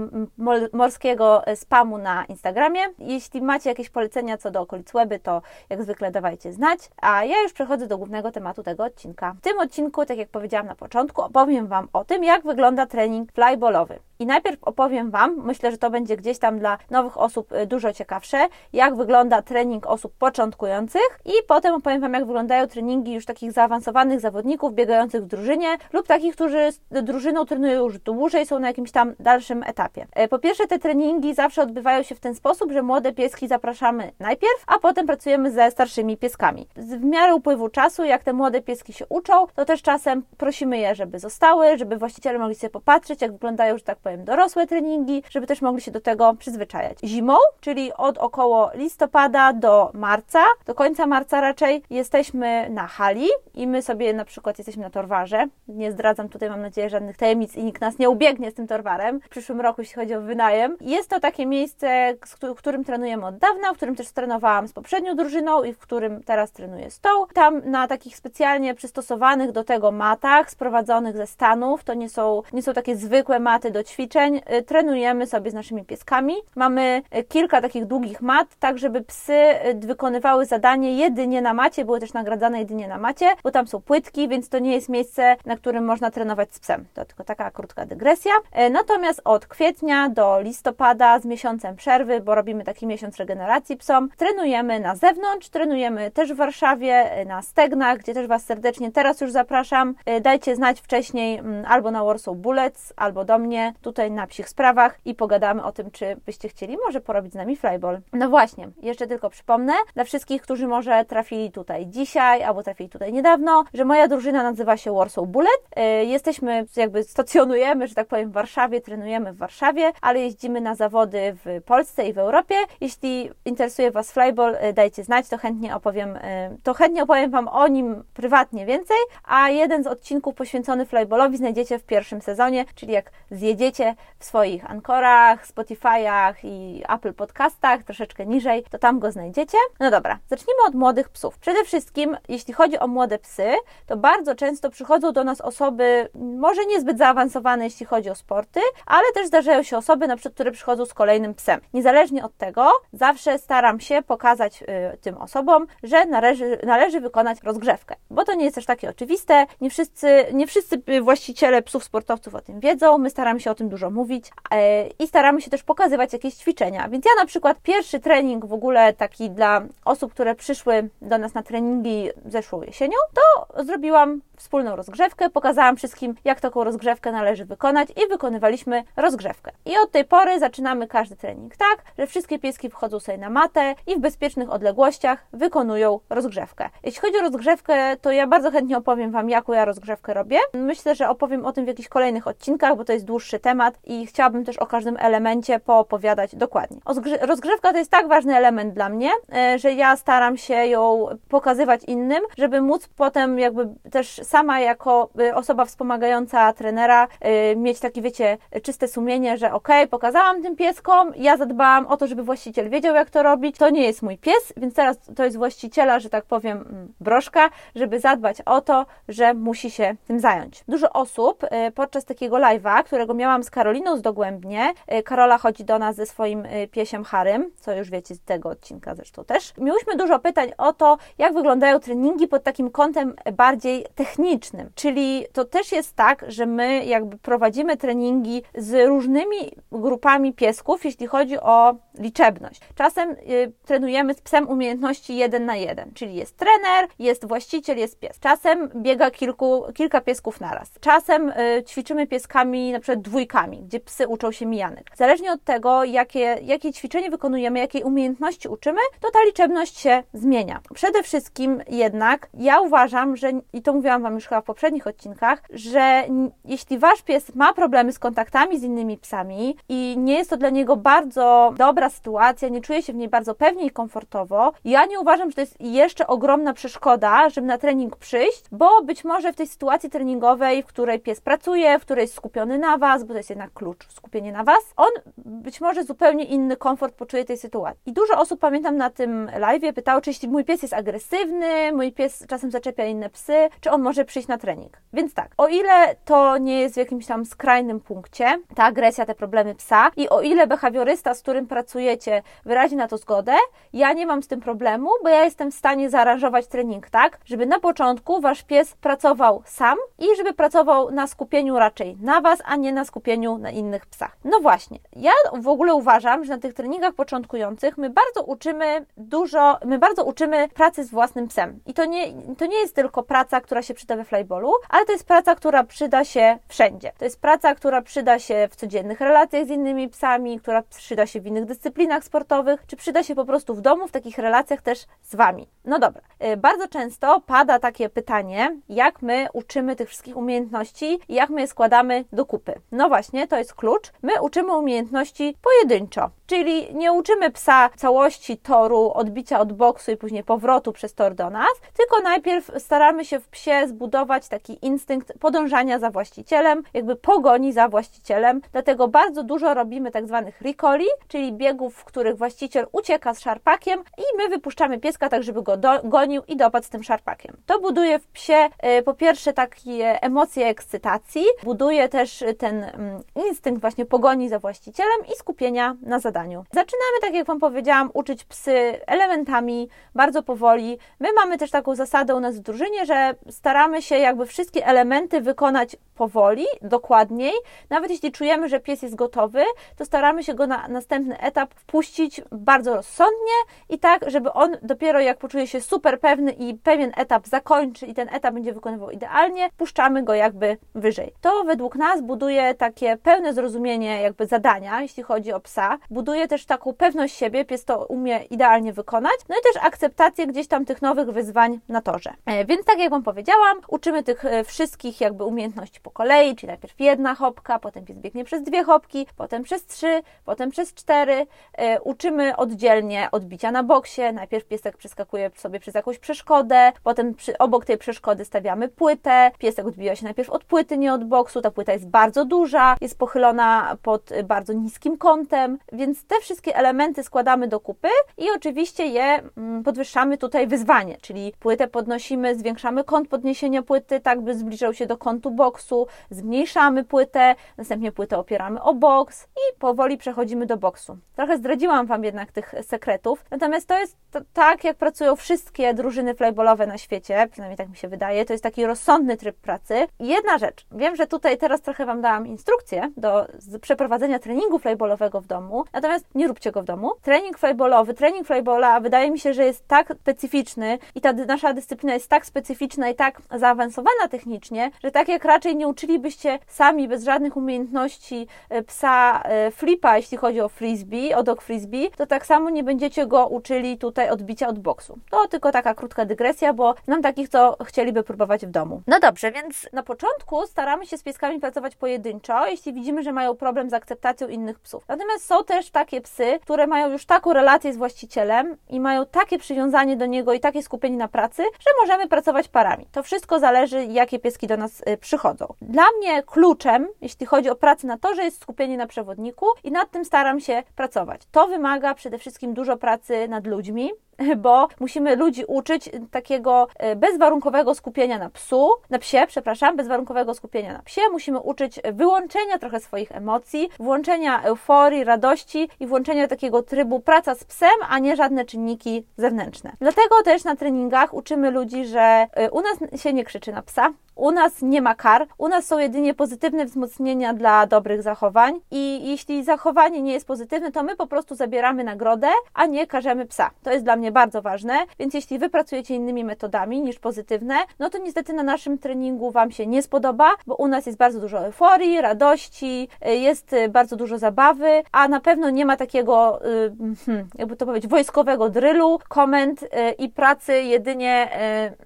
morskiego 0.72 1.42
spamu 1.54 1.98
na 1.98 2.24
Instagramie. 2.24 2.80
Jeśli 2.98 3.42
macie 3.42 3.59
macie 3.60 3.70
jakieś 3.70 3.90
polecenia 3.90 4.38
co 4.38 4.50
do 4.50 4.60
okolic 4.60 4.94
Łeby, 4.94 5.18
to 5.18 5.42
jak 5.70 5.82
zwykle 5.82 6.10
dawajcie 6.10 6.52
znać. 6.52 6.78
A 7.02 7.24
ja 7.24 7.42
już 7.42 7.52
przechodzę 7.52 7.86
do 7.86 7.98
głównego 7.98 8.32
tematu 8.32 8.62
tego 8.62 8.84
odcinka. 8.84 9.34
W 9.38 9.40
tym 9.40 9.58
odcinku, 9.58 10.06
tak 10.06 10.18
jak 10.18 10.28
powiedziałam 10.28 10.66
na 10.66 10.74
początku, 10.74 11.22
opowiem 11.22 11.66
Wam 11.66 11.88
o 11.92 12.04
tym, 12.04 12.24
jak 12.24 12.42
wygląda 12.42 12.86
trening 12.86 13.32
flyballowy. 13.32 13.98
I 14.18 14.26
najpierw 14.26 14.64
opowiem 14.64 15.10
Wam, 15.10 15.36
myślę, 15.44 15.70
że 15.70 15.78
to 15.78 15.90
będzie 15.90 16.16
gdzieś 16.16 16.38
tam 16.38 16.58
dla 16.58 16.78
nowych 16.90 17.18
osób 17.18 17.52
y, 17.52 17.66
dużo 17.66 17.92
ciekawsze, 17.92 18.38
jak 18.72 18.96
wygląda 18.96 19.42
trening 19.42 19.86
osób 19.86 20.12
początkujących 20.18 21.20
i 21.24 21.32
potem 21.46 21.74
opowiem 21.74 22.00
Wam, 22.00 22.14
jak 22.14 22.26
wyglądają 22.26 22.66
treningi 22.66 23.12
już 23.12 23.26
takich 23.26 23.52
zaawansowanych 23.52 24.20
zawodników 24.20 24.74
biegających 24.74 25.22
w 25.22 25.26
drużynie 25.26 25.76
lub 25.92 26.06
takich, 26.06 26.34
którzy 26.34 26.72
z 26.72 27.04
drużyną 27.04 27.46
trenują 27.46 27.84
już 27.84 27.98
dłużej, 27.98 28.46
są 28.46 28.58
na 28.58 28.68
jakimś 28.68 28.92
tam 28.92 29.14
dalszym 29.20 29.62
etapie. 29.62 30.06
E, 30.12 30.28
po 30.28 30.38
pierwsze, 30.38 30.66
te 30.66 30.78
treningi 30.78 31.34
zawsze 31.34 31.62
odbywają 31.62 32.02
się 32.02 32.14
w 32.14 32.20
ten 32.20 32.34
sposób, 32.34 32.72
że 32.72 32.82
młode 32.82 33.12
pieski 33.12 33.48
zapraszamy 33.50 34.12
najpierw, 34.18 34.64
a 34.66 34.78
potem 34.78 35.06
pracujemy 35.06 35.50
ze 35.50 35.70
starszymi 35.70 36.16
pieskami. 36.16 36.68
W 36.76 37.04
miarę 37.04 37.34
upływu 37.34 37.68
czasu, 37.68 38.04
jak 38.04 38.24
te 38.24 38.32
młode 38.32 38.62
pieski 38.62 38.92
się 38.92 39.06
uczą, 39.08 39.46
to 39.54 39.64
też 39.64 39.82
czasem 39.82 40.22
prosimy 40.36 40.78
je, 40.78 40.94
żeby 40.94 41.18
zostały, 41.18 41.78
żeby 41.78 41.96
właściciele 41.96 42.38
mogli 42.38 42.54
sobie 42.54 42.70
popatrzeć, 42.70 43.22
jak 43.22 43.32
wyglądają, 43.32 43.78
że 43.78 43.84
tak 43.84 43.98
powiem, 43.98 44.24
dorosłe 44.24 44.66
treningi, 44.66 45.22
żeby 45.30 45.46
też 45.46 45.62
mogli 45.62 45.80
się 45.80 45.90
do 45.90 46.00
tego 46.00 46.34
przyzwyczajać. 46.34 46.98
Zimą, 47.04 47.36
czyli 47.60 47.92
od 47.92 48.18
około 48.18 48.70
listopada 48.74 49.52
do 49.52 49.90
marca, 49.94 50.44
do 50.66 50.74
końca 50.74 51.06
marca 51.06 51.40
raczej, 51.40 51.82
jesteśmy 51.90 52.70
na 52.70 52.86
hali 52.86 53.28
i 53.54 53.66
my 53.66 53.82
sobie 53.82 54.12
na 54.12 54.24
przykład 54.24 54.58
jesteśmy 54.58 54.82
na 54.82 54.90
torwarze. 54.90 55.46
Nie 55.68 55.92
zdradzam 55.92 56.28
tutaj, 56.28 56.50
mam 56.50 56.60
nadzieję, 56.60 56.90
żadnych 56.90 57.16
tajemnic 57.16 57.56
i 57.56 57.64
nikt 57.64 57.80
nas 57.80 57.98
nie 57.98 58.10
ubiegnie 58.10 58.50
z 58.50 58.54
tym 58.54 58.66
torwarem 58.66 59.20
w 59.20 59.28
przyszłym 59.28 59.60
roku, 59.60 59.80
jeśli 59.80 59.94
chodzi 59.94 60.14
o 60.14 60.20
wynajem. 60.20 60.76
Jest 60.80 61.10
to 61.10 61.20
takie 61.20 61.46
miejsce, 61.46 62.14
w 62.42 62.54
którym 62.54 62.84
trenujemy 62.84 63.26
od 63.26 63.38
dawna, 63.40 63.72
w 63.72 63.76
którym 63.76 63.96
też 63.96 64.10
trenowałam 64.12 64.68
z 64.68 64.72
poprzednią 64.72 65.16
drużyną 65.16 65.62
i 65.62 65.72
w 65.72 65.78
którym 65.78 66.22
teraz 66.22 66.52
trenuję 66.52 66.90
z 66.90 67.00
tą. 67.00 67.08
Tam 67.34 67.62
na 67.64 67.88
takich 67.88 68.16
specjalnie 68.16 68.74
przystosowanych 68.74 69.52
do 69.52 69.64
tego 69.64 69.92
matach, 69.92 70.50
sprowadzonych 70.50 71.16
ze 71.16 71.26
Stanów, 71.26 71.84
to 71.84 71.94
nie 71.94 72.08
są, 72.08 72.42
nie 72.52 72.62
są 72.62 72.72
takie 72.72 72.96
zwykłe 72.96 73.40
maty 73.40 73.70
do 73.70 73.84
ćwiczeń, 73.84 74.40
y, 74.58 74.62
trenujemy 74.62 75.26
sobie 75.26 75.50
z 75.50 75.54
naszymi 75.54 75.84
pieskami. 75.84 76.34
Mamy 76.56 77.02
y, 77.18 77.24
kilka 77.24 77.60
takich 77.60 77.86
długich 77.86 78.20
mat, 78.20 78.48
tak 78.58 78.78
żeby 78.78 79.00
psy 79.00 79.32
y, 79.32 79.74
wykonywały 79.74 80.46
zadanie 80.46 80.96
jedynie 80.96 81.42
na 81.42 81.54
macie, 81.54 81.84
były 81.84 82.00
też 82.00 82.12
nagradzane 82.12 82.58
jedynie 82.58 82.88
na 82.88 82.98
macie, 82.98 83.26
bo 83.44 83.50
tam 83.50 83.66
są 83.66 83.80
płytki, 83.80 84.28
więc 84.28 84.48
to 84.48 84.58
nie 84.58 84.74
jest 84.74 84.88
miejsce, 84.88 85.36
na 85.46 85.56
którym 85.56 85.84
można 85.84 86.10
trenować 86.10 86.54
z 86.54 86.58
psem. 86.58 86.84
To 86.94 87.04
tylko 87.04 87.24
taka 87.24 87.50
krótka 87.50 87.86
dygresja. 87.86 88.32
Natomiast 88.70 89.20
od 89.24 89.46
kwietnia 89.46 90.08
do 90.08 90.40
listopada 90.40 91.18
z 91.18 91.24
miesiącem 91.24 91.76
przerwy, 91.76 92.20
bo 92.20 92.34
robimy 92.34 92.64
taki 92.64 92.86
miesiąc 92.86 93.16
regeneracji 93.16 93.29
psom, 93.78 94.08
trenujemy 94.16 94.80
na 94.80 94.96
zewnątrz, 94.96 95.48
trenujemy 95.48 96.10
też 96.10 96.32
w 96.32 96.36
Warszawie, 96.36 97.24
na 97.26 97.42
Stegnach, 97.42 97.98
gdzie 97.98 98.14
też 98.14 98.26
Was 98.26 98.44
serdecznie 98.44 98.92
teraz 98.92 99.20
już 99.20 99.32
zapraszam. 99.32 99.94
Dajcie 100.22 100.56
znać 100.56 100.80
wcześniej 100.80 101.38
mm, 101.38 101.64
albo 101.68 101.90
na 101.90 102.04
Warsaw 102.04 102.36
Bullets, 102.36 102.92
albo 102.96 103.24
do 103.24 103.38
mnie. 103.38 103.72
Tu 103.82 103.90
tutaj 103.90 104.10
na 104.10 104.26
psich 104.26 104.48
sprawach 104.48 104.98
i 105.04 105.14
pogadamy 105.14 105.64
o 105.64 105.72
tym, 105.72 105.90
czy 105.90 106.16
byście 106.26 106.48
chcieli 106.48 106.76
może 106.86 107.00
porobić 107.00 107.32
z 107.32 107.36
nami 107.36 107.56
flyball. 107.56 108.00
No 108.12 108.28
właśnie, 108.28 108.68
jeszcze 108.82 109.06
tylko 109.06 109.30
przypomnę 109.30 109.72
dla 109.94 110.04
wszystkich, 110.04 110.42
którzy 110.42 110.66
może 110.66 111.04
trafili 111.04 111.52
tutaj 111.52 111.86
dzisiaj 111.86 112.42
albo 112.42 112.62
trafili 112.62 112.88
tutaj 112.88 113.12
niedawno, 113.12 113.64
że 113.74 113.84
moja 113.84 114.08
drużyna 114.08 114.42
nazywa 114.42 114.76
się 114.76 114.94
Warsaw 114.94 115.26
Bullet. 115.26 115.60
E, 115.76 116.04
jesteśmy, 116.04 116.66
jakby 116.76 117.04
stacjonujemy, 117.04 117.88
że 117.88 117.94
tak 117.94 118.06
powiem, 118.06 118.30
w 118.30 118.32
Warszawie, 118.32 118.80
trenujemy 118.80 119.32
w 119.32 119.36
Warszawie, 119.36 119.92
ale 120.00 120.20
jeździmy 120.20 120.60
na 120.60 120.74
zawody 120.74 121.36
w 121.44 121.62
Polsce 121.64 122.08
i 122.08 122.12
w 122.12 122.18
Europie. 122.18 122.54
Jeśli 122.80 123.19
interesuje 123.44 123.90
Was 123.90 124.12
flyball, 124.12 124.56
e, 124.58 124.72
dajcie 124.72 125.04
znać, 125.04 125.28
to 125.28 125.38
chętnie 125.38 125.76
opowiem, 125.76 126.16
e, 126.16 126.56
to 126.62 126.74
chętnie 126.74 127.02
opowiem 127.02 127.30
Wam 127.30 127.48
o 127.48 127.68
nim 127.68 128.04
prywatnie 128.14 128.66
więcej, 128.66 128.96
a 129.24 129.50
jeden 129.50 129.84
z 129.84 129.86
odcinków 129.86 130.34
poświęcony 130.34 130.86
flyballowi 130.86 131.36
znajdziecie 131.36 131.78
w 131.78 131.82
pierwszym 131.82 132.22
sezonie, 132.22 132.64
czyli 132.74 132.92
jak 132.92 133.10
zjedziecie 133.30 133.94
w 134.18 134.24
swoich 134.24 134.70
Ankorach, 134.70 135.46
Spotify'ach 135.46 136.34
i 136.42 136.82
Apple 136.88 137.14
Podcastach, 137.14 137.82
troszeczkę 137.82 138.26
niżej, 138.26 138.64
to 138.70 138.78
tam 138.78 138.98
go 138.98 139.12
znajdziecie. 139.12 139.58
No 139.80 139.90
dobra, 139.90 140.18
zacznijmy 140.28 140.62
od 140.68 140.74
młodych 140.74 141.08
psów. 141.08 141.38
Przede 141.38 141.64
wszystkim, 141.64 142.16
jeśli 142.28 142.54
chodzi 142.54 142.78
o 142.78 142.86
młode 142.86 143.18
psy, 143.18 143.52
to 143.86 143.96
bardzo 143.96 144.34
często 144.34 144.70
przychodzą 144.70 145.12
do 145.12 145.24
nas 145.24 145.40
osoby 145.40 146.08
może 146.14 146.66
niezbyt 146.66 146.98
zaawansowane, 146.98 147.64
jeśli 147.64 147.86
chodzi 147.86 148.10
o 148.10 148.14
sporty, 148.14 148.60
ale 148.86 149.12
też 149.14 149.26
zdarzają 149.26 149.62
się 149.62 149.76
osoby, 149.76 150.06
na 150.06 150.16
przykład, 150.16 150.34
które 150.34 150.52
przychodzą 150.52 150.86
z 150.86 150.94
kolejnym 150.94 151.34
psem. 151.34 151.60
Niezależnie 151.74 152.24
od 152.24 152.36
tego, 152.36 152.70
zawsze 153.10 153.38
staram 153.38 153.80
się 153.80 154.02
pokazać 154.02 154.62
y, 154.62 154.66
tym 155.00 155.16
osobom, 155.16 155.66
że 155.82 156.06
należy, 156.06 156.58
należy 156.66 157.00
wykonać 157.00 157.42
rozgrzewkę, 157.42 157.94
bo 158.10 158.24
to 158.24 158.34
nie 158.34 158.44
jest 158.44 158.54
też 158.54 158.66
takie 158.66 158.90
oczywiste. 158.90 159.46
Nie 159.60 159.70
wszyscy, 159.70 160.26
nie 160.32 160.46
wszyscy 160.46 160.82
właściciele 161.02 161.62
psów 161.62 161.84
sportowców 161.84 162.34
o 162.34 162.40
tym 162.40 162.60
wiedzą. 162.60 162.98
My 162.98 163.10
staramy 163.10 163.40
się 163.40 163.50
o 163.50 163.54
tym 163.54 163.68
dużo 163.68 163.90
mówić 163.90 164.30
e, 164.50 164.86
i 164.86 165.06
staramy 165.06 165.42
się 165.42 165.50
też 165.50 165.62
pokazywać 165.62 166.12
jakieś 166.12 166.34
ćwiczenia. 166.34 166.88
Więc 166.88 167.04
ja 167.04 167.22
na 167.22 167.26
przykład 167.26 167.60
pierwszy 167.62 168.00
trening 168.00 168.46
w 168.46 168.52
ogóle 168.52 168.92
taki 168.92 169.30
dla 169.30 169.62
osób, 169.84 170.12
które 170.12 170.34
przyszły 170.34 170.88
do 171.02 171.18
nas 171.18 171.34
na 171.34 171.42
treningi 171.42 172.08
zeszłą 172.26 172.62
jesienią, 172.62 172.96
to 173.14 173.46
zrobiłam 173.64 174.20
wspólną 174.36 174.76
rozgrzewkę, 174.76 175.30
pokazałam 175.30 175.76
wszystkim, 175.76 176.14
jak 176.24 176.40
taką 176.40 176.64
rozgrzewkę 176.64 177.12
należy 177.12 177.44
wykonać 177.44 177.88
i 177.90 178.08
wykonywaliśmy 178.08 178.84
rozgrzewkę. 178.96 179.52
I 179.64 179.72
od 179.84 179.90
tej 179.90 180.04
pory 180.04 180.38
zaczynamy 180.38 180.86
każdy 180.86 181.16
trening 181.16 181.56
tak, 181.56 181.82
że 181.98 182.06
wszystkie 182.06 182.38
pieski 182.38 182.70
wchodzą 182.70 182.99
sobie 183.00 183.18
na 183.18 183.30
matę 183.30 183.74
i 183.86 183.96
w 183.96 183.98
bezpiecznych 183.98 184.50
odległościach 184.50 185.26
wykonują 185.32 186.00
rozgrzewkę. 186.10 186.70
Jeśli 186.82 187.00
chodzi 187.00 187.18
o 187.18 187.20
rozgrzewkę, 187.20 187.96
to 187.96 188.12
ja 188.12 188.26
bardzo 188.26 188.50
chętnie 188.50 188.76
opowiem 188.76 189.10
Wam, 189.10 189.30
jaką 189.30 189.52
ja 189.52 189.64
rozgrzewkę 189.64 190.14
robię. 190.14 190.38
Myślę, 190.54 190.94
że 190.94 191.08
opowiem 191.08 191.46
o 191.46 191.52
tym 191.52 191.64
w 191.64 191.68
jakichś 191.68 191.88
kolejnych 191.88 192.26
odcinkach, 192.26 192.76
bo 192.76 192.84
to 192.84 192.92
jest 192.92 193.04
dłuższy 193.04 193.38
temat 193.38 193.78
i 193.84 194.06
chciałabym 194.06 194.44
też 194.44 194.58
o 194.58 194.66
każdym 194.66 194.96
elemencie 195.00 195.60
poopowiadać 195.60 196.36
dokładnie. 196.36 196.78
Rozgrzewka 197.20 197.72
to 197.72 197.78
jest 197.78 197.90
tak 197.90 198.08
ważny 198.08 198.36
element 198.36 198.74
dla 198.74 198.88
mnie, 198.88 199.10
e, 199.32 199.58
że 199.58 199.72
ja 199.72 199.96
staram 199.96 200.36
się 200.36 200.54
ją 200.54 201.06
pokazywać 201.28 201.84
innym, 201.84 202.22
żeby 202.36 202.60
móc 202.60 202.88
potem 202.96 203.38
jakby 203.38 203.68
też 203.90 204.20
sama 204.24 204.60
jako 204.60 205.08
y, 205.20 205.34
osoba 205.34 205.64
wspomagająca 205.64 206.52
trenera 206.52 207.08
y, 207.52 207.56
mieć 207.56 207.80
takie, 207.80 208.02
wiecie, 208.02 208.38
czyste 208.62 208.88
sumienie, 208.88 209.38
że 209.38 209.52
ok, 209.52 209.68
pokazałam 209.90 210.42
tym 210.42 210.56
pieskom, 210.56 211.12
ja 211.16 211.36
zadbałam 211.36 211.86
o 211.86 211.96
to, 211.96 212.06
żeby 212.06 212.22
właściciel 212.22 212.70
wiedział, 212.70 212.79
jak 212.88 213.10
to 213.10 213.22
robić. 213.22 213.56
To 213.56 213.70
nie 213.70 213.82
jest 213.82 214.02
mój 214.02 214.18
pies, 214.18 214.52
więc 214.56 214.74
teraz 214.74 214.96
to 215.16 215.24
jest 215.24 215.36
właściciela, 215.36 216.00
że 216.00 216.10
tak 216.10 216.24
powiem, 216.24 216.58
mm, 216.58 216.92
broszka, 217.00 217.50
żeby 217.74 218.00
zadbać 218.00 218.40
o 218.40 218.60
to, 218.60 218.86
że 219.08 219.34
musi 219.34 219.70
się 219.70 219.96
tym 220.06 220.20
zająć. 220.20 220.64
Dużo 220.68 220.92
osób 220.92 221.44
y, 221.44 221.48
podczas 221.72 222.04
takiego 222.04 222.36
live'a, 222.36 222.84
którego 222.84 223.14
miałam 223.14 223.42
z 223.42 223.50
Karoliną 223.50 223.96
z 223.96 224.02
Dogłębnie. 224.02 224.72
Y, 224.98 225.02
Karola 225.02 225.38
chodzi 225.38 225.64
do 225.64 225.78
nas 225.78 225.96
ze 225.96 226.06
swoim 226.06 226.46
y, 226.46 226.68
piesiem 226.68 227.04
Harym, 227.04 227.50
co 227.56 227.72
już 227.72 227.90
wiecie 227.90 228.14
z 228.14 228.20
tego 228.20 228.48
odcinka 228.48 228.94
zresztą 228.94 229.24
też. 229.24 229.52
Miałyśmy 229.58 229.96
dużo 229.96 230.18
pytań 230.18 230.52
o 230.58 230.72
to, 230.72 230.98
jak 231.18 231.34
wyglądają 231.34 231.80
treningi 231.80 232.28
pod 232.28 232.42
takim 232.42 232.70
kątem 232.70 233.14
bardziej 233.32 233.86
technicznym, 233.94 234.70
czyli 234.74 235.26
to 235.32 235.44
też 235.44 235.72
jest 235.72 235.96
tak, 235.96 236.24
że 236.28 236.46
my 236.46 236.84
jakby 236.84 237.18
prowadzimy 237.18 237.76
treningi 237.76 238.42
z 238.54 238.88
różnymi 238.88 239.52
grupami 239.72 240.32
piesków, 240.32 240.84
jeśli 240.84 241.06
chodzi 241.06 241.40
o 241.40 241.74
liczebność. 241.98 242.60
Czasem 242.74 243.10
y, 243.10 243.52
trenujemy 243.64 244.14
z 244.14 244.20
psem 244.20 244.48
umiejętności 244.48 245.16
jeden 245.16 245.44
na 245.44 245.56
jeden, 245.56 245.92
czyli 245.94 246.14
jest 246.14 246.36
trener, 246.36 246.88
jest 246.98 247.28
właściciel, 247.28 247.78
jest 247.78 247.98
pies. 247.98 248.18
Czasem 248.20 248.70
biega 248.76 249.10
kilku, 249.10 249.64
kilka 249.74 250.00
piesków 250.00 250.40
naraz. 250.40 250.70
Czasem 250.80 251.28
y, 251.28 251.64
ćwiczymy 251.64 252.06
pieskami 252.06 252.72
na 252.72 252.80
przykład 252.80 253.02
dwójkami, 253.02 253.62
gdzie 253.62 253.80
psy 253.80 254.08
uczą 254.08 254.32
się 254.32 254.46
mijanek. 254.46 254.90
Zależnie 254.96 255.32
od 255.32 255.44
tego, 255.44 255.84
jakie, 255.84 256.38
jakie 256.42 256.72
ćwiczenie 256.72 257.10
wykonujemy, 257.10 257.58
jakiej 257.58 257.82
umiejętności 257.82 258.48
uczymy, 258.48 258.80
to 259.00 259.10
ta 259.10 259.18
liczebność 259.26 259.78
się 259.78 260.02
zmienia. 260.12 260.60
Przede 260.74 261.02
wszystkim 261.02 261.62
jednak 261.68 262.28
ja 262.34 262.60
uważam, 262.60 263.16
że, 263.16 263.30
i 263.52 263.62
to 263.62 263.72
mówiłam 263.72 264.02
Wam 264.02 264.14
już 264.14 264.26
chyba 264.26 264.40
w 264.40 264.44
poprzednich 264.44 264.86
odcinkach, 264.86 265.42
że 265.50 266.04
jeśli 266.44 266.78
Wasz 266.78 267.02
pies 267.02 267.34
ma 267.34 267.54
problemy 267.54 267.92
z 267.92 267.98
kontaktami 267.98 268.58
z 268.58 268.62
innymi 268.62 268.98
psami 268.98 269.56
i 269.68 269.94
nie 269.98 270.14
jest 270.14 270.30
to 270.30 270.36
dla 270.36 270.50
niego 270.50 270.76
bardzo 270.76 271.54
dobra 271.56 271.90
sytuacja, 271.90 272.48
nie 272.48 272.59
czuje 272.60 272.82
się 272.82 272.92
w 272.92 272.96
niej 272.96 273.08
bardzo 273.08 273.34
pewnie 273.34 273.66
i 273.66 273.70
komfortowo, 273.70 274.52
ja 274.64 274.86
nie 274.86 275.00
uważam, 275.00 275.30
że 275.30 275.34
to 275.34 275.40
jest 275.40 275.60
jeszcze 275.60 276.06
ogromna 276.06 276.52
przeszkoda, 276.52 277.30
żeby 277.30 277.46
na 277.46 277.58
trening 277.58 277.96
przyjść, 277.96 278.44
bo 278.52 278.82
być 278.82 279.04
może 279.04 279.32
w 279.32 279.36
tej 279.36 279.46
sytuacji 279.46 279.90
treningowej, 279.90 280.62
w 280.62 280.66
której 280.66 281.00
pies 281.00 281.20
pracuje, 281.20 281.78
w 281.78 281.82
której 281.82 282.02
jest 282.02 282.14
skupiony 282.14 282.58
na 282.58 282.78
Was, 282.78 283.04
bo 283.04 283.12
to 283.14 283.16
jest 283.16 283.30
jednak 283.30 283.52
klucz, 283.52 283.88
skupienie 283.88 284.32
na 284.32 284.44
Was, 284.44 284.74
on 284.76 284.90
być 285.16 285.60
może 285.60 285.84
zupełnie 285.84 286.24
inny 286.24 286.56
komfort 286.56 286.94
poczuje 286.94 287.24
tej 287.24 287.38
sytuacji. 287.38 287.82
I 287.86 287.92
dużo 287.92 288.18
osób, 288.18 288.40
pamiętam 288.40 288.76
na 288.76 288.90
tym 288.90 289.30
live, 289.38 289.74
pytało, 289.74 290.00
czy 290.00 290.10
jeśli 290.10 290.28
mój 290.28 290.44
pies 290.44 290.62
jest 290.62 290.74
agresywny, 290.74 291.72
mój 291.72 291.92
pies 291.92 292.26
czasem 292.28 292.50
zaczepia 292.50 292.84
inne 292.84 293.10
psy, 293.10 293.48
czy 293.60 293.70
on 293.70 293.82
może 293.82 294.04
przyjść 294.04 294.28
na 294.28 294.38
trening. 294.38 294.76
Więc 294.92 295.14
tak, 295.14 295.30
o 295.36 295.48
ile 295.48 295.94
to 296.04 296.38
nie 296.38 296.60
jest 296.60 296.74
w 296.74 296.78
jakimś 296.78 297.06
tam 297.06 297.24
skrajnym 297.24 297.80
punkcie, 297.80 298.38
ta 298.54 298.64
agresja, 298.64 299.06
te 299.06 299.14
problemy 299.14 299.54
psa 299.54 299.90
i 299.96 300.08
o 300.08 300.20
ile 300.20 300.46
behawiorysta, 300.46 301.14
z 301.14 301.22
którym 301.22 301.46
pracujecie, 301.46 302.22
wyrazi 302.50 302.76
na 302.76 302.88
to 302.88 302.98
zgodę, 302.98 303.34
ja 303.72 303.92
nie 303.92 304.06
mam 304.06 304.22
z 304.22 304.28
tym 304.28 304.40
problemu, 304.40 304.90
bo 305.02 305.08
ja 305.08 305.24
jestem 305.24 305.50
w 305.50 305.54
stanie 305.54 305.90
zaaranżować 305.90 306.46
trening 306.46 306.90
tak, 306.90 307.18
żeby 307.24 307.46
na 307.46 307.60
początku 307.60 308.20
wasz 308.20 308.42
pies 308.42 308.74
pracował 308.74 309.42
sam 309.44 309.78
i 309.98 310.16
żeby 310.16 310.32
pracował 310.32 310.90
na 310.90 311.06
skupieniu 311.06 311.58
raczej 311.58 311.96
na 312.02 312.20
was, 312.20 312.38
a 312.44 312.56
nie 312.56 312.72
na 312.72 312.84
skupieniu 312.84 313.38
na 313.38 313.50
innych 313.50 313.86
psach. 313.86 314.16
No 314.24 314.40
właśnie, 314.40 314.78
ja 314.96 315.12
w 315.34 315.48
ogóle 315.48 315.74
uważam, 315.74 316.24
że 316.24 316.32
na 316.32 316.38
tych 316.38 316.54
treningach 316.54 316.94
początkujących 316.94 317.78
my 317.78 317.90
bardzo 317.90 318.22
uczymy 318.22 318.86
dużo, 318.96 319.58
my 319.64 319.78
bardzo 319.78 320.04
uczymy 320.04 320.48
pracy 320.48 320.84
z 320.84 320.90
własnym 320.90 321.28
psem. 321.28 321.60
I 321.66 321.74
to 321.74 321.84
nie, 321.84 322.12
to 322.38 322.46
nie 322.46 322.56
jest 322.56 322.74
tylko 322.74 323.02
praca, 323.02 323.40
która 323.40 323.62
się 323.62 323.74
przyda 323.74 323.96
we 323.96 324.04
flyballu, 324.04 324.52
ale 324.68 324.86
to 324.86 324.92
jest 324.92 325.06
praca, 325.06 325.34
która 325.34 325.64
przyda 325.64 326.04
się 326.04 326.38
wszędzie. 326.48 326.92
To 326.98 327.04
jest 327.04 327.20
praca, 327.20 327.54
która 327.54 327.82
przyda 327.82 328.18
się 328.18 328.48
w 328.50 328.56
codziennych 328.56 329.00
relacjach 329.00 329.46
z 329.46 329.50
innymi 329.50 329.88
psami, 329.88 330.40
która 330.40 330.62
przyda 330.62 331.06
się 331.06 331.20
w 331.20 331.26
innych 331.26 331.44
dyscyplinach 331.44 332.04
sportowych, 332.04 332.39
czy 332.66 332.76
przyda 332.76 333.02
się 333.02 333.14
po 333.14 333.24
prostu 333.24 333.54
w 333.54 333.60
domu, 333.60 333.88
w 333.88 333.90
takich 333.90 334.18
relacjach 334.18 334.62
też 334.62 334.86
z 335.02 335.14
Wami. 335.14 335.48
No 335.70 335.78
dobra, 335.78 336.02
y, 336.32 336.36
bardzo 336.36 336.68
często 336.68 337.20
pada 337.26 337.58
takie 337.58 337.88
pytanie, 337.88 338.56
jak 338.68 339.02
my 339.02 339.26
uczymy 339.32 339.76
tych 339.76 339.88
wszystkich 339.88 340.16
umiejętności 340.16 341.00
i 341.08 341.14
jak 341.14 341.30
my 341.30 341.40
je 341.40 341.46
składamy 341.46 342.04
do 342.12 342.26
kupy. 342.26 342.54
No 342.72 342.88
właśnie, 342.88 343.28
to 343.28 343.38
jest 343.38 343.54
klucz. 343.54 343.92
My 344.02 344.22
uczymy 344.22 344.56
umiejętności 344.56 345.36
pojedynczo, 345.42 346.10
czyli 346.26 346.74
nie 346.74 346.92
uczymy 346.92 347.30
psa 347.30 347.70
całości 347.76 348.38
toru, 348.38 348.90
odbicia 348.94 349.40
od 349.40 349.52
boksu 349.52 349.90
i 349.90 349.96
później 349.96 350.24
powrotu 350.24 350.72
przez 350.72 350.94
tor 350.94 351.14
do 351.14 351.30
nas, 351.30 351.52
tylko 351.76 352.02
najpierw 352.02 352.50
staramy 352.58 353.04
się 353.04 353.20
w 353.20 353.28
psie 353.28 353.68
zbudować 353.68 354.28
taki 354.28 354.58
instynkt 354.66 355.18
podążania 355.18 355.78
za 355.78 355.90
właścicielem, 355.90 356.62
jakby 356.74 356.96
pogoni 356.96 357.52
za 357.52 357.68
właścicielem. 357.68 358.40
Dlatego 358.52 358.88
bardzo 358.88 359.22
dużo 359.22 359.54
robimy 359.54 359.90
tak 359.90 360.06
zwanych 360.06 360.40
recoli, 360.40 360.86
czyli 361.08 361.32
biegów, 361.32 361.74
w 361.74 361.84
których 361.84 362.16
właściciel 362.16 362.66
ucieka 362.72 363.14
z 363.14 363.20
szarpakiem 363.20 363.80
i 363.98 364.16
my 364.16 364.28
wypuszczamy 364.28 364.78
pieska 364.78 365.08
tak, 365.08 365.22
żeby 365.22 365.42
go 365.42 365.59
do, 365.60 365.80
gonił 365.84 366.22
i 366.28 366.36
dopadł 366.36 366.66
z 366.66 366.68
tym 366.68 366.82
szarpakiem. 366.82 367.36
To 367.46 367.60
buduje 367.60 367.98
w 367.98 368.06
psie 368.06 368.48
y, 368.78 368.82
po 368.82 368.94
pierwsze 368.94 369.32
takie 369.32 370.02
emocje 370.02 370.46
ekscytacji, 370.46 371.24
buduje 371.42 371.88
też 371.88 372.24
ten 372.38 372.64
mm, 372.64 373.02
instynkt 373.28 373.60
właśnie 373.60 373.86
pogoni 373.86 374.28
za 374.28 374.38
właścicielem 374.38 374.98
i 375.12 375.16
skupienia 375.16 375.76
na 375.82 375.98
zadaniu. 375.98 376.44
Zaczynamy, 376.52 377.00
tak 377.00 377.14
jak 377.14 377.26
Wam 377.26 377.40
powiedziałam, 377.40 377.90
uczyć 377.94 378.24
psy 378.24 378.80
elementami 378.86 379.68
bardzo 379.94 380.22
powoli. 380.22 380.78
My 381.00 381.08
mamy 381.12 381.38
też 381.38 381.50
taką 381.50 381.74
zasadę 381.74 382.14
u 382.14 382.20
nas 382.20 382.36
w 382.36 382.40
drużynie, 382.40 382.86
że 382.86 383.14
staramy 383.30 383.82
się 383.82 383.98
jakby 383.98 384.26
wszystkie 384.26 384.66
elementy 384.66 385.20
wykonać 385.20 385.76
powoli, 385.94 386.46
dokładniej. 386.62 387.32
Nawet 387.70 387.90
jeśli 387.90 388.12
czujemy, 388.12 388.48
że 388.48 388.60
pies 388.60 388.82
jest 388.82 388.94
gotowy, 388.94 389.42
to 389.76 389.84
staramy 389.84 390.24
się 390.24 390.34
go 390.34 390.46
na 390.46 390.68
następny 390.68 391.18
etap 391.18 391.54
wpuścić 391.54 392.20
bardzo 392.32 392.74
rozsądnie 392.74 393.38
i 393.68 393.78
tak, 393.78 394.10
żeby 394.10 394.32
on 394.32 394.56
dopiero 394.62 395.00
jak 395.00 395.18
poczuje 395.18 395.39
się 395.46 395.60
super 395.60 396.00
pewny 396.00 396.32
i 396.32 396.54
pewien 396.54 396.92
etap 396.96 397.26
zakończy 397.26 397.86
i 397.86 397.94
ten 397.94 398.08
etap 398.08 398.34
będzie 398.34 398.52
wykonywał 398.52 398.90
idealnie, 398.90 399.48
puszczamy 399.56 400.02
go 400.02 400.14
jakby 400.14 400.56
wyżej. 400.74 401.12
To 401.20 401.44
według 401.44 401.76
nas 401.76 402.02
buduje 402.02 402.54
takie 402.54 402.96
pełne 402.96 403.34
zrozumienie 403.34 404.02
jakby 404.02 404.26
zadania, 404.26 404.82
jeśli 404.82 405.02
chodzi 405.02 405.32
o 405.32 405.40
psa. 405.40 405.78
Buduje 405.90 406.28
też 406.28 406.46
taką 406.46 406.72
pewność 406.72 407.16
siebie, 407.16 407.44
pies 407.44 407.64
to 407.64 407.86
umie 407.86 408.20
idealnie 408.30 408.72
wykonać, 408.72 409.14
no 409.28 409.36
i 409.36 409.42
też 409.42 409.62
akceptację 409.62 410.26
gdzieś 410.26 410.48
tam 410.48 410.64
tych 410.64 410.82
nowych 410.82 411.10
wyzwań 411.10 411.60
na 411.68 411.80
torze. 411.80 412.12
E, 412.26 412.44
więc 412.44 412.64
tak 412.64 412.78
jak 412.78 412.90
Wam 412.90 413.02
powiedziałam, 413.02 413.58
uczymy 413.68 414.02
tych 414.02 414.24
e, 414.24 414.44
wszystkich 414.44 415.00
jakby 415.00 415.24
umiejętności 415.24 415.80
po 415.80 415.90
kolei, 415.90 416.36
czyli 416.36 416.48
najpierw 416.48 416.80
jedna 416.80 417.14
hopka, 417.14 417.58
potem 417.58 417.84
pies 417.84 417.98
biegnie 417.98 418.24
przez 418.24 418.42
dwie 418.42 418.64
hopki, 418.64 419.06
potem 419.16 419.42
przez 419.42 419.66
trzy, 419.66 420.02
potem 420.24 420.50
przez 420.50 420.74
cztery. 420.74 421.26
E, 421.58 421.80
uczymy 421.80 422.36
oddzielnie 422.36 423.08
odbicia 423.12 423.50
na 423.52 423.62
boksie, 423.62 424.02
najpierw 424.12 424.44
piesek 424.44 424.76
przeskakuje 424.76 425.29
sobie 425.38 425.60
przez 425.60 425.74
jakąś 425.74 425.98
przeszkodę, 425.98 426.72
potem 426.82 427.14
przy, 427.14 427.38
obok 427.38 427.64
tej 427.64 427.78
przeszkody 427.78 428.24
stawiamy 428.24 428.68
płytę, 428.68 429.30
piesek 429.38 429.66
odbija 429.66 429.96
się 429.96 430.04
najpierw 430.04 430.30
od 430.30 430.44
płyty, 430.44 430.78
nie 430.78 430.92
od 430.92 431.04
boksu, 431.04 431.40
ta 431.40 431.50
płyta 431.50 431.72
jest 431.72 431.88
bardzo 431.88 432.24
duża, 432.24 432.76
jest 432.80 432.98
pochylona 432.98 433.76
pod 433.82 434.10
bardzo 434.24 434.52
niskim 434.52 434.98
kątem, 434.98 435.58
więc 435.72 436.04
te 436.04 436.20
wszystkie 436.20 436.56
elementy 436.56 437.02
składamy 437.02 437.48
do 437.48 437.60
kupy 437.60 437.88
i 438.18 438.26
oczywiście 438.36 438.86
je 438.86 439.22
mm, 439.36 439.62
podwyższamy 439.62 440.18
tutaj 440.18 440.46
wyzwanie, 440.46 440.96
czyli 441.00 441.32
płytę 441.38 441.68
podnosimy, 441.68 442.38
zwiększamy 442.38 442.84
kąt 442.84 443.08
podniesienia 443.08 443.62
płyty, 443.62 444.00
tak 444.00 444.20
by 444.20 444.34
zbliżał 444.34 444.74
się 444.74 444.86
do 444.86 444.96
kątu 444.96 445.30
boksu, 445.30 445.86
zmniejszamy 446.10 446.84
płytę, 446.84 447.34
następnie 447.56 447.92
płytę 447.92 448.18
opieramy 448.18 448.62
o 448.62 448.74
boks 448.74 449.24
i 449.24 449.58
powoli 449.58 449.96
przechodzimy 449.96 450.46
do 450.46 450.56
boksu. 450.56 450.98
Trochę 451.16 451.36
zdradziłam 451.36 451.86
Wam 451.86 452.04
jednak 452.04 452.32
tych 452.32 452.54
sekretów, 452.62 453.24
natomiast 453.30 453.68
to 453.68 453.78
jest 453.78 453.96
tak, 454.32 454.64
jak 454.64 454.76
pracują 454.76 455.16
wszystkie 455.20 455.74
drużyny 455.74 456.14
flyballowe 456.14 456.66
na 456.66 456.78
świecie, 456.78 457.28
przynajmniej 457.30 457.56
tak 457.56 457.68
mi 457.68 457.76
się 457.76 457.88
wydaje, 457.88 458.24
to 458.24 458.32
jest 458.32 458.42
taki 458.42 458.66
rozsądny 458.66 459.16
tryb 459.16 459.36
pracy. 459.36 459.86
Jedna 460.00 460.38
rzecz, 460.38 460.66
wiem, 460.72 460.96
że 460.96 461.06
tutaj 461.06 461.38
teraz 461.38 461.60
trochę 461.60 461.86
Wam 461.86 462.00
dałam 462.00 462.26
instrukcję 462.26 462.90
do 462.96 463.26
przeprowadzenia 463.60 464.18
treningu 464.18 464.58
flyballowego 464.58 465.20
w 465.20 465.26
domu, 465.26 465.64
natomiast 465.72 466.04
nie 466.14 466.28
róbcie 466.28 466.52
go 466.52 466.62
w 466.62 466.64
domu. 466.64 466.92
Trening 467.02 467.38
flyballowy, 467.38 467.94
trening 467.94 468.26
flyballa 468.26 468.80
wydaje 468.80 469.10
mi 469.10 469.18
się, 469.18 469.34
że 469.34 469.44
jest 469.44 469.68
tak 469.68 469.94
specyficzny 470.00 470.78
i 470.94 471.00
ta 471.00 471.12
nasza 471.12 471.52
dyscyplina 471.52 471.94
jest 471.94 472.08
tak 472.08 472.26
specyficzna 472.26 472.88
i 472.88 472.94
tak 472.94 473.22
zaawansowana 473.36 474.08
technicznie, 474.10 474.70
że 474.84 474.90
tak 474.90 475.08
jak 475.08 475.24
raczej 475.24 475.56
nie 475.56 475.68
uczylibyście 475.68 476.38
sami 476.46 476.88
bez 476.88 477.04
żadnych 477.04 477.36
umiejętności 477.36 478.26
e, 478.48 478.62
psa 478.62 479.22
e, 479.22 479.50
flipa, 479.50 479.96
jeśli 479.96 480.18
chodzi 480.18 480.40
o 480.40 480.48
frisbee, 480.48 481.14
o 481.14 481.22
dog 481.22 481.42
frisbee, 481.42 481.90
to 481.96 482.06
tak 482.06 482.26
samo 482.26 482.50
nie 482.50 482.64
będziecie 482.64 483.06
go 483.06 483.26
uczyli 483.26 483.78
tutaj 483.78 484.10
odbicia 484.10 484.48
od 484.48 484.58
boksu. 484.58 484.98
To 485.10 485.28
tylko 485.28 485.52
taka 485.52 485.74
krótka 485.74 486.04
dygresja, 486.04 486.52
bo 486.52 486.74
znam 486.84 487.02
takich, 487.02 487.28
co 487.28 487.56
chcieliby 487.64 488.02
próbować 488.02 488.46
w 488.46 488.50
domu. 488.50 488.82
No 488.86 489.00
dobrze, 489.00 489.32
więc 489.32 489.68
na 489.72 489.82
początku 489.82 490.46
staramy 490.46 490.86
się 490.86 490.98
z 490.98 491.02
pieskami 491.02 491.40
pracować 491.40 491.76
pojedynczo, 491.76 492.46
jeśli 492.46 492.72
widzimy, 492.72 493.02
że 493.02 493.12
mają 493.12 493.36
problem 493.36 493.70
z 493.70 493.74
akceptacją 493.74 494.28
innych 494.28 494.58
psów. 494.60 494.84
Natomiast 494.88 495.26
są 495.26 495.44
też 495.44 495.70
takie 495.70 496.00
psy, 496.00 496.38
które 496.42 496.66
mają 496.66 496.90
już 496.90 497.06
taką 497.06 497.32
relację 497.32 497.72
z 497.72 497.76
właścicielem 497.76 498.56
i 498.68 498.80
mają 498.80 499.06
takie 499.06 499.38
przywiązanie 499.38 499.96
do 499.96 500.06
niego 500.06 500.32
i 500.32 500.40
takie 500.40 500.62
skupienie 500.62 500.96
na 500.96 501.08
pracy, 501.08 501.42
że 501.42 501.70
możemy 501.80 502.08
pracować 502.08 502.48
parami. 502.48 502.86
To 502.92 503.02
wszystko 503.02 503.38
zależy, 503.38 503.84
jakie 503.84 504.18
pieski 504.18 504.46
do 504.46 504.56
nas 504.56 504.82
y, 504.88 504.96
przychodzą. 504.96 505.54
Dla 505.62 505.84
mnie 505.98 506.22
kluczem, 506.22 506.88
jeśli 507.00 507.26
chodzi 507.26 507.50
o 507.50 507.56
pracę 507.56 507.86
na 507.86 507.98
torze, 507.98 508.22
jest 508.24 508.42
skupienie 508.42 508.76
na 508.76 508.86
przewodniku 508.86 509.46
i 509.64 509.72
nad 509.72 509.90
tym 509.90 510.04
staram 510.04 510.40
się 510.40 510.62
pracować. 510.76 511.20
To 511.32 511.48
wymaga 511.48 511.94
przede 511.94 512.18
wszystkim 512.18 512.54
dużo 512.54 512.76
pracy 512.76 513.28
nad 513.28 513.46
ludźmi, 513.46 513.90
bo 514.36 514.68
musimy 514.80 515.16
ludzi 515.16 515.44
uczyć 515.48 515.90
takiego 516.10 516.68
e, 516.76 516.96
bezwarunkowego 516.96 517.74
skupienia 517.74 518.18
na 518.18 518.30
psu, 518.30 518.70
na 518.90 518.98
psie, 518.98 519.24
przepraszam, 519.28 519.76
bezwarunkowego 519.76 520.34
skupienia 520.34 520.72
na 520.72 520.82
psie. 520.82 521.00
Musimy 521.12 521.40
uczyć 521.40 521.80
wyłączenia 521.92 522.58
trochę 522.58 522.80
swoich 522.80 523.12
emocji, 523.12 523.68
włączenia 523.78 524.42
euforii, 524.42 525.04
radości 525.04 525.68
i 525.80 525.86
włączenia 525.86 526.28
takiego 526.28 526.62
trybu 526.62 527.00
praca 527.00 527.34
z 527.34 527.44
psem, 527.44 527.70
a 527.88 527.98
nie 527.98 528.16
żadne 528.16 528.44
czynniki 528.44 529.06
zewnętrzne. 529.16 529.72
Dlatego 529.80 530.22
też 530.24 530.44
na 530.44 530.56
treningach 530.56 531.14
uczymy 531.14 531.50
ludzi, 531.50 531.86
że 531.86 532.26
e, 532.32 532.50
u 532.50 532.60
nas 532.60 533.00
się 533.02 533.12
nie 533.12 533.24
krzyczy 533.24 533.52
na 533.52 533.62
psa, 533.62 533.92
u 534.20 534.30
nas 534.30 534.62
nie 534.62 534.82
ma 534.82 534.94
kar, 534.94 535.26
u 535.38 535.48
nas 535.48 535.66
są 535.66 535.78
jedynie 535.78 536.14
pozytywne 536.14 536.64
wzmocnienia 536.64 537.34
dla 537.34 537.66
dobrych 537.66 538.02
zachowań 538.02 538.60
i 538.70 539.08
jeśli 539.10 539.44
zachowanie 539.44 540.02
nie 540.02 540.12
jest 540.12 540.26
pozytywne, 540.26 540.72
to 540.72 540.82
my 540.82 540.96
po 540.96 541.06
prostu 541.06 541.34
zabieramy 541.34 541.84
nagrodę, 541.84 542.28
a 542.54 542.66
nie 542.66 542.86
karzemy 542.86 543.26
psa. 543.26 543.50
To 543.62 543.72
jest 543.72 543.84
dla 543.84 543.96
mnie 543.96 544.09
bardzo 544.12 544.42
ważne, 544.42 544.74
więc 544.98 545.14
jeśli 545.14 545.38
wy 545.38 545.50
pracujecie 545.50 545.94
innymi 545.94 546.24
metodami 546.24 546.80
niż 546.80 546.98
pozytywne, 546.98 547.54
no 547.78 547.90
to 547.90 547.98
niestety 547.98 548.32
na 548.32 548.42
naszym 548.42 548.78
treningu 548.78 549.30
wam 549.30 549.50
się 549.50 549.66
nie 549.66 549.82
spodoba, 549.82 550.30
bo 550.46 550.54
u 550.54 550.68
nas 550.68 550.86
jest 550.86 550.98
bardzo 550.98 551.20
dużo 551.20 551.46
euforii, 551.46 552.00
radości, 552.00 552.88
y, 553.06 553.16
jest 553.16 553.52
y, 553.52 553.68
bardzo 553.68 553.96
dużo 553.96 554.18
zabawy, 554.18 554.82
a 554.92 555.08
na 555.08 555.20
pewno 555.20 555.50
nie 555.50 555.66
ma 555.66 555.76
takiego, 555.76 556.40
y, 556.46 556.72
hmm, 557.06 557.28
jakby 557.38 557.56
to 557.56 557.66
powiedzieć, 557.66 557.90
wojskowego 557.90 558.48
drylu, 558.48 558.98
komend 559.08 559.64
i 559.98 560.08
pracy 560.08 560.62
jedynie 560.62 561.28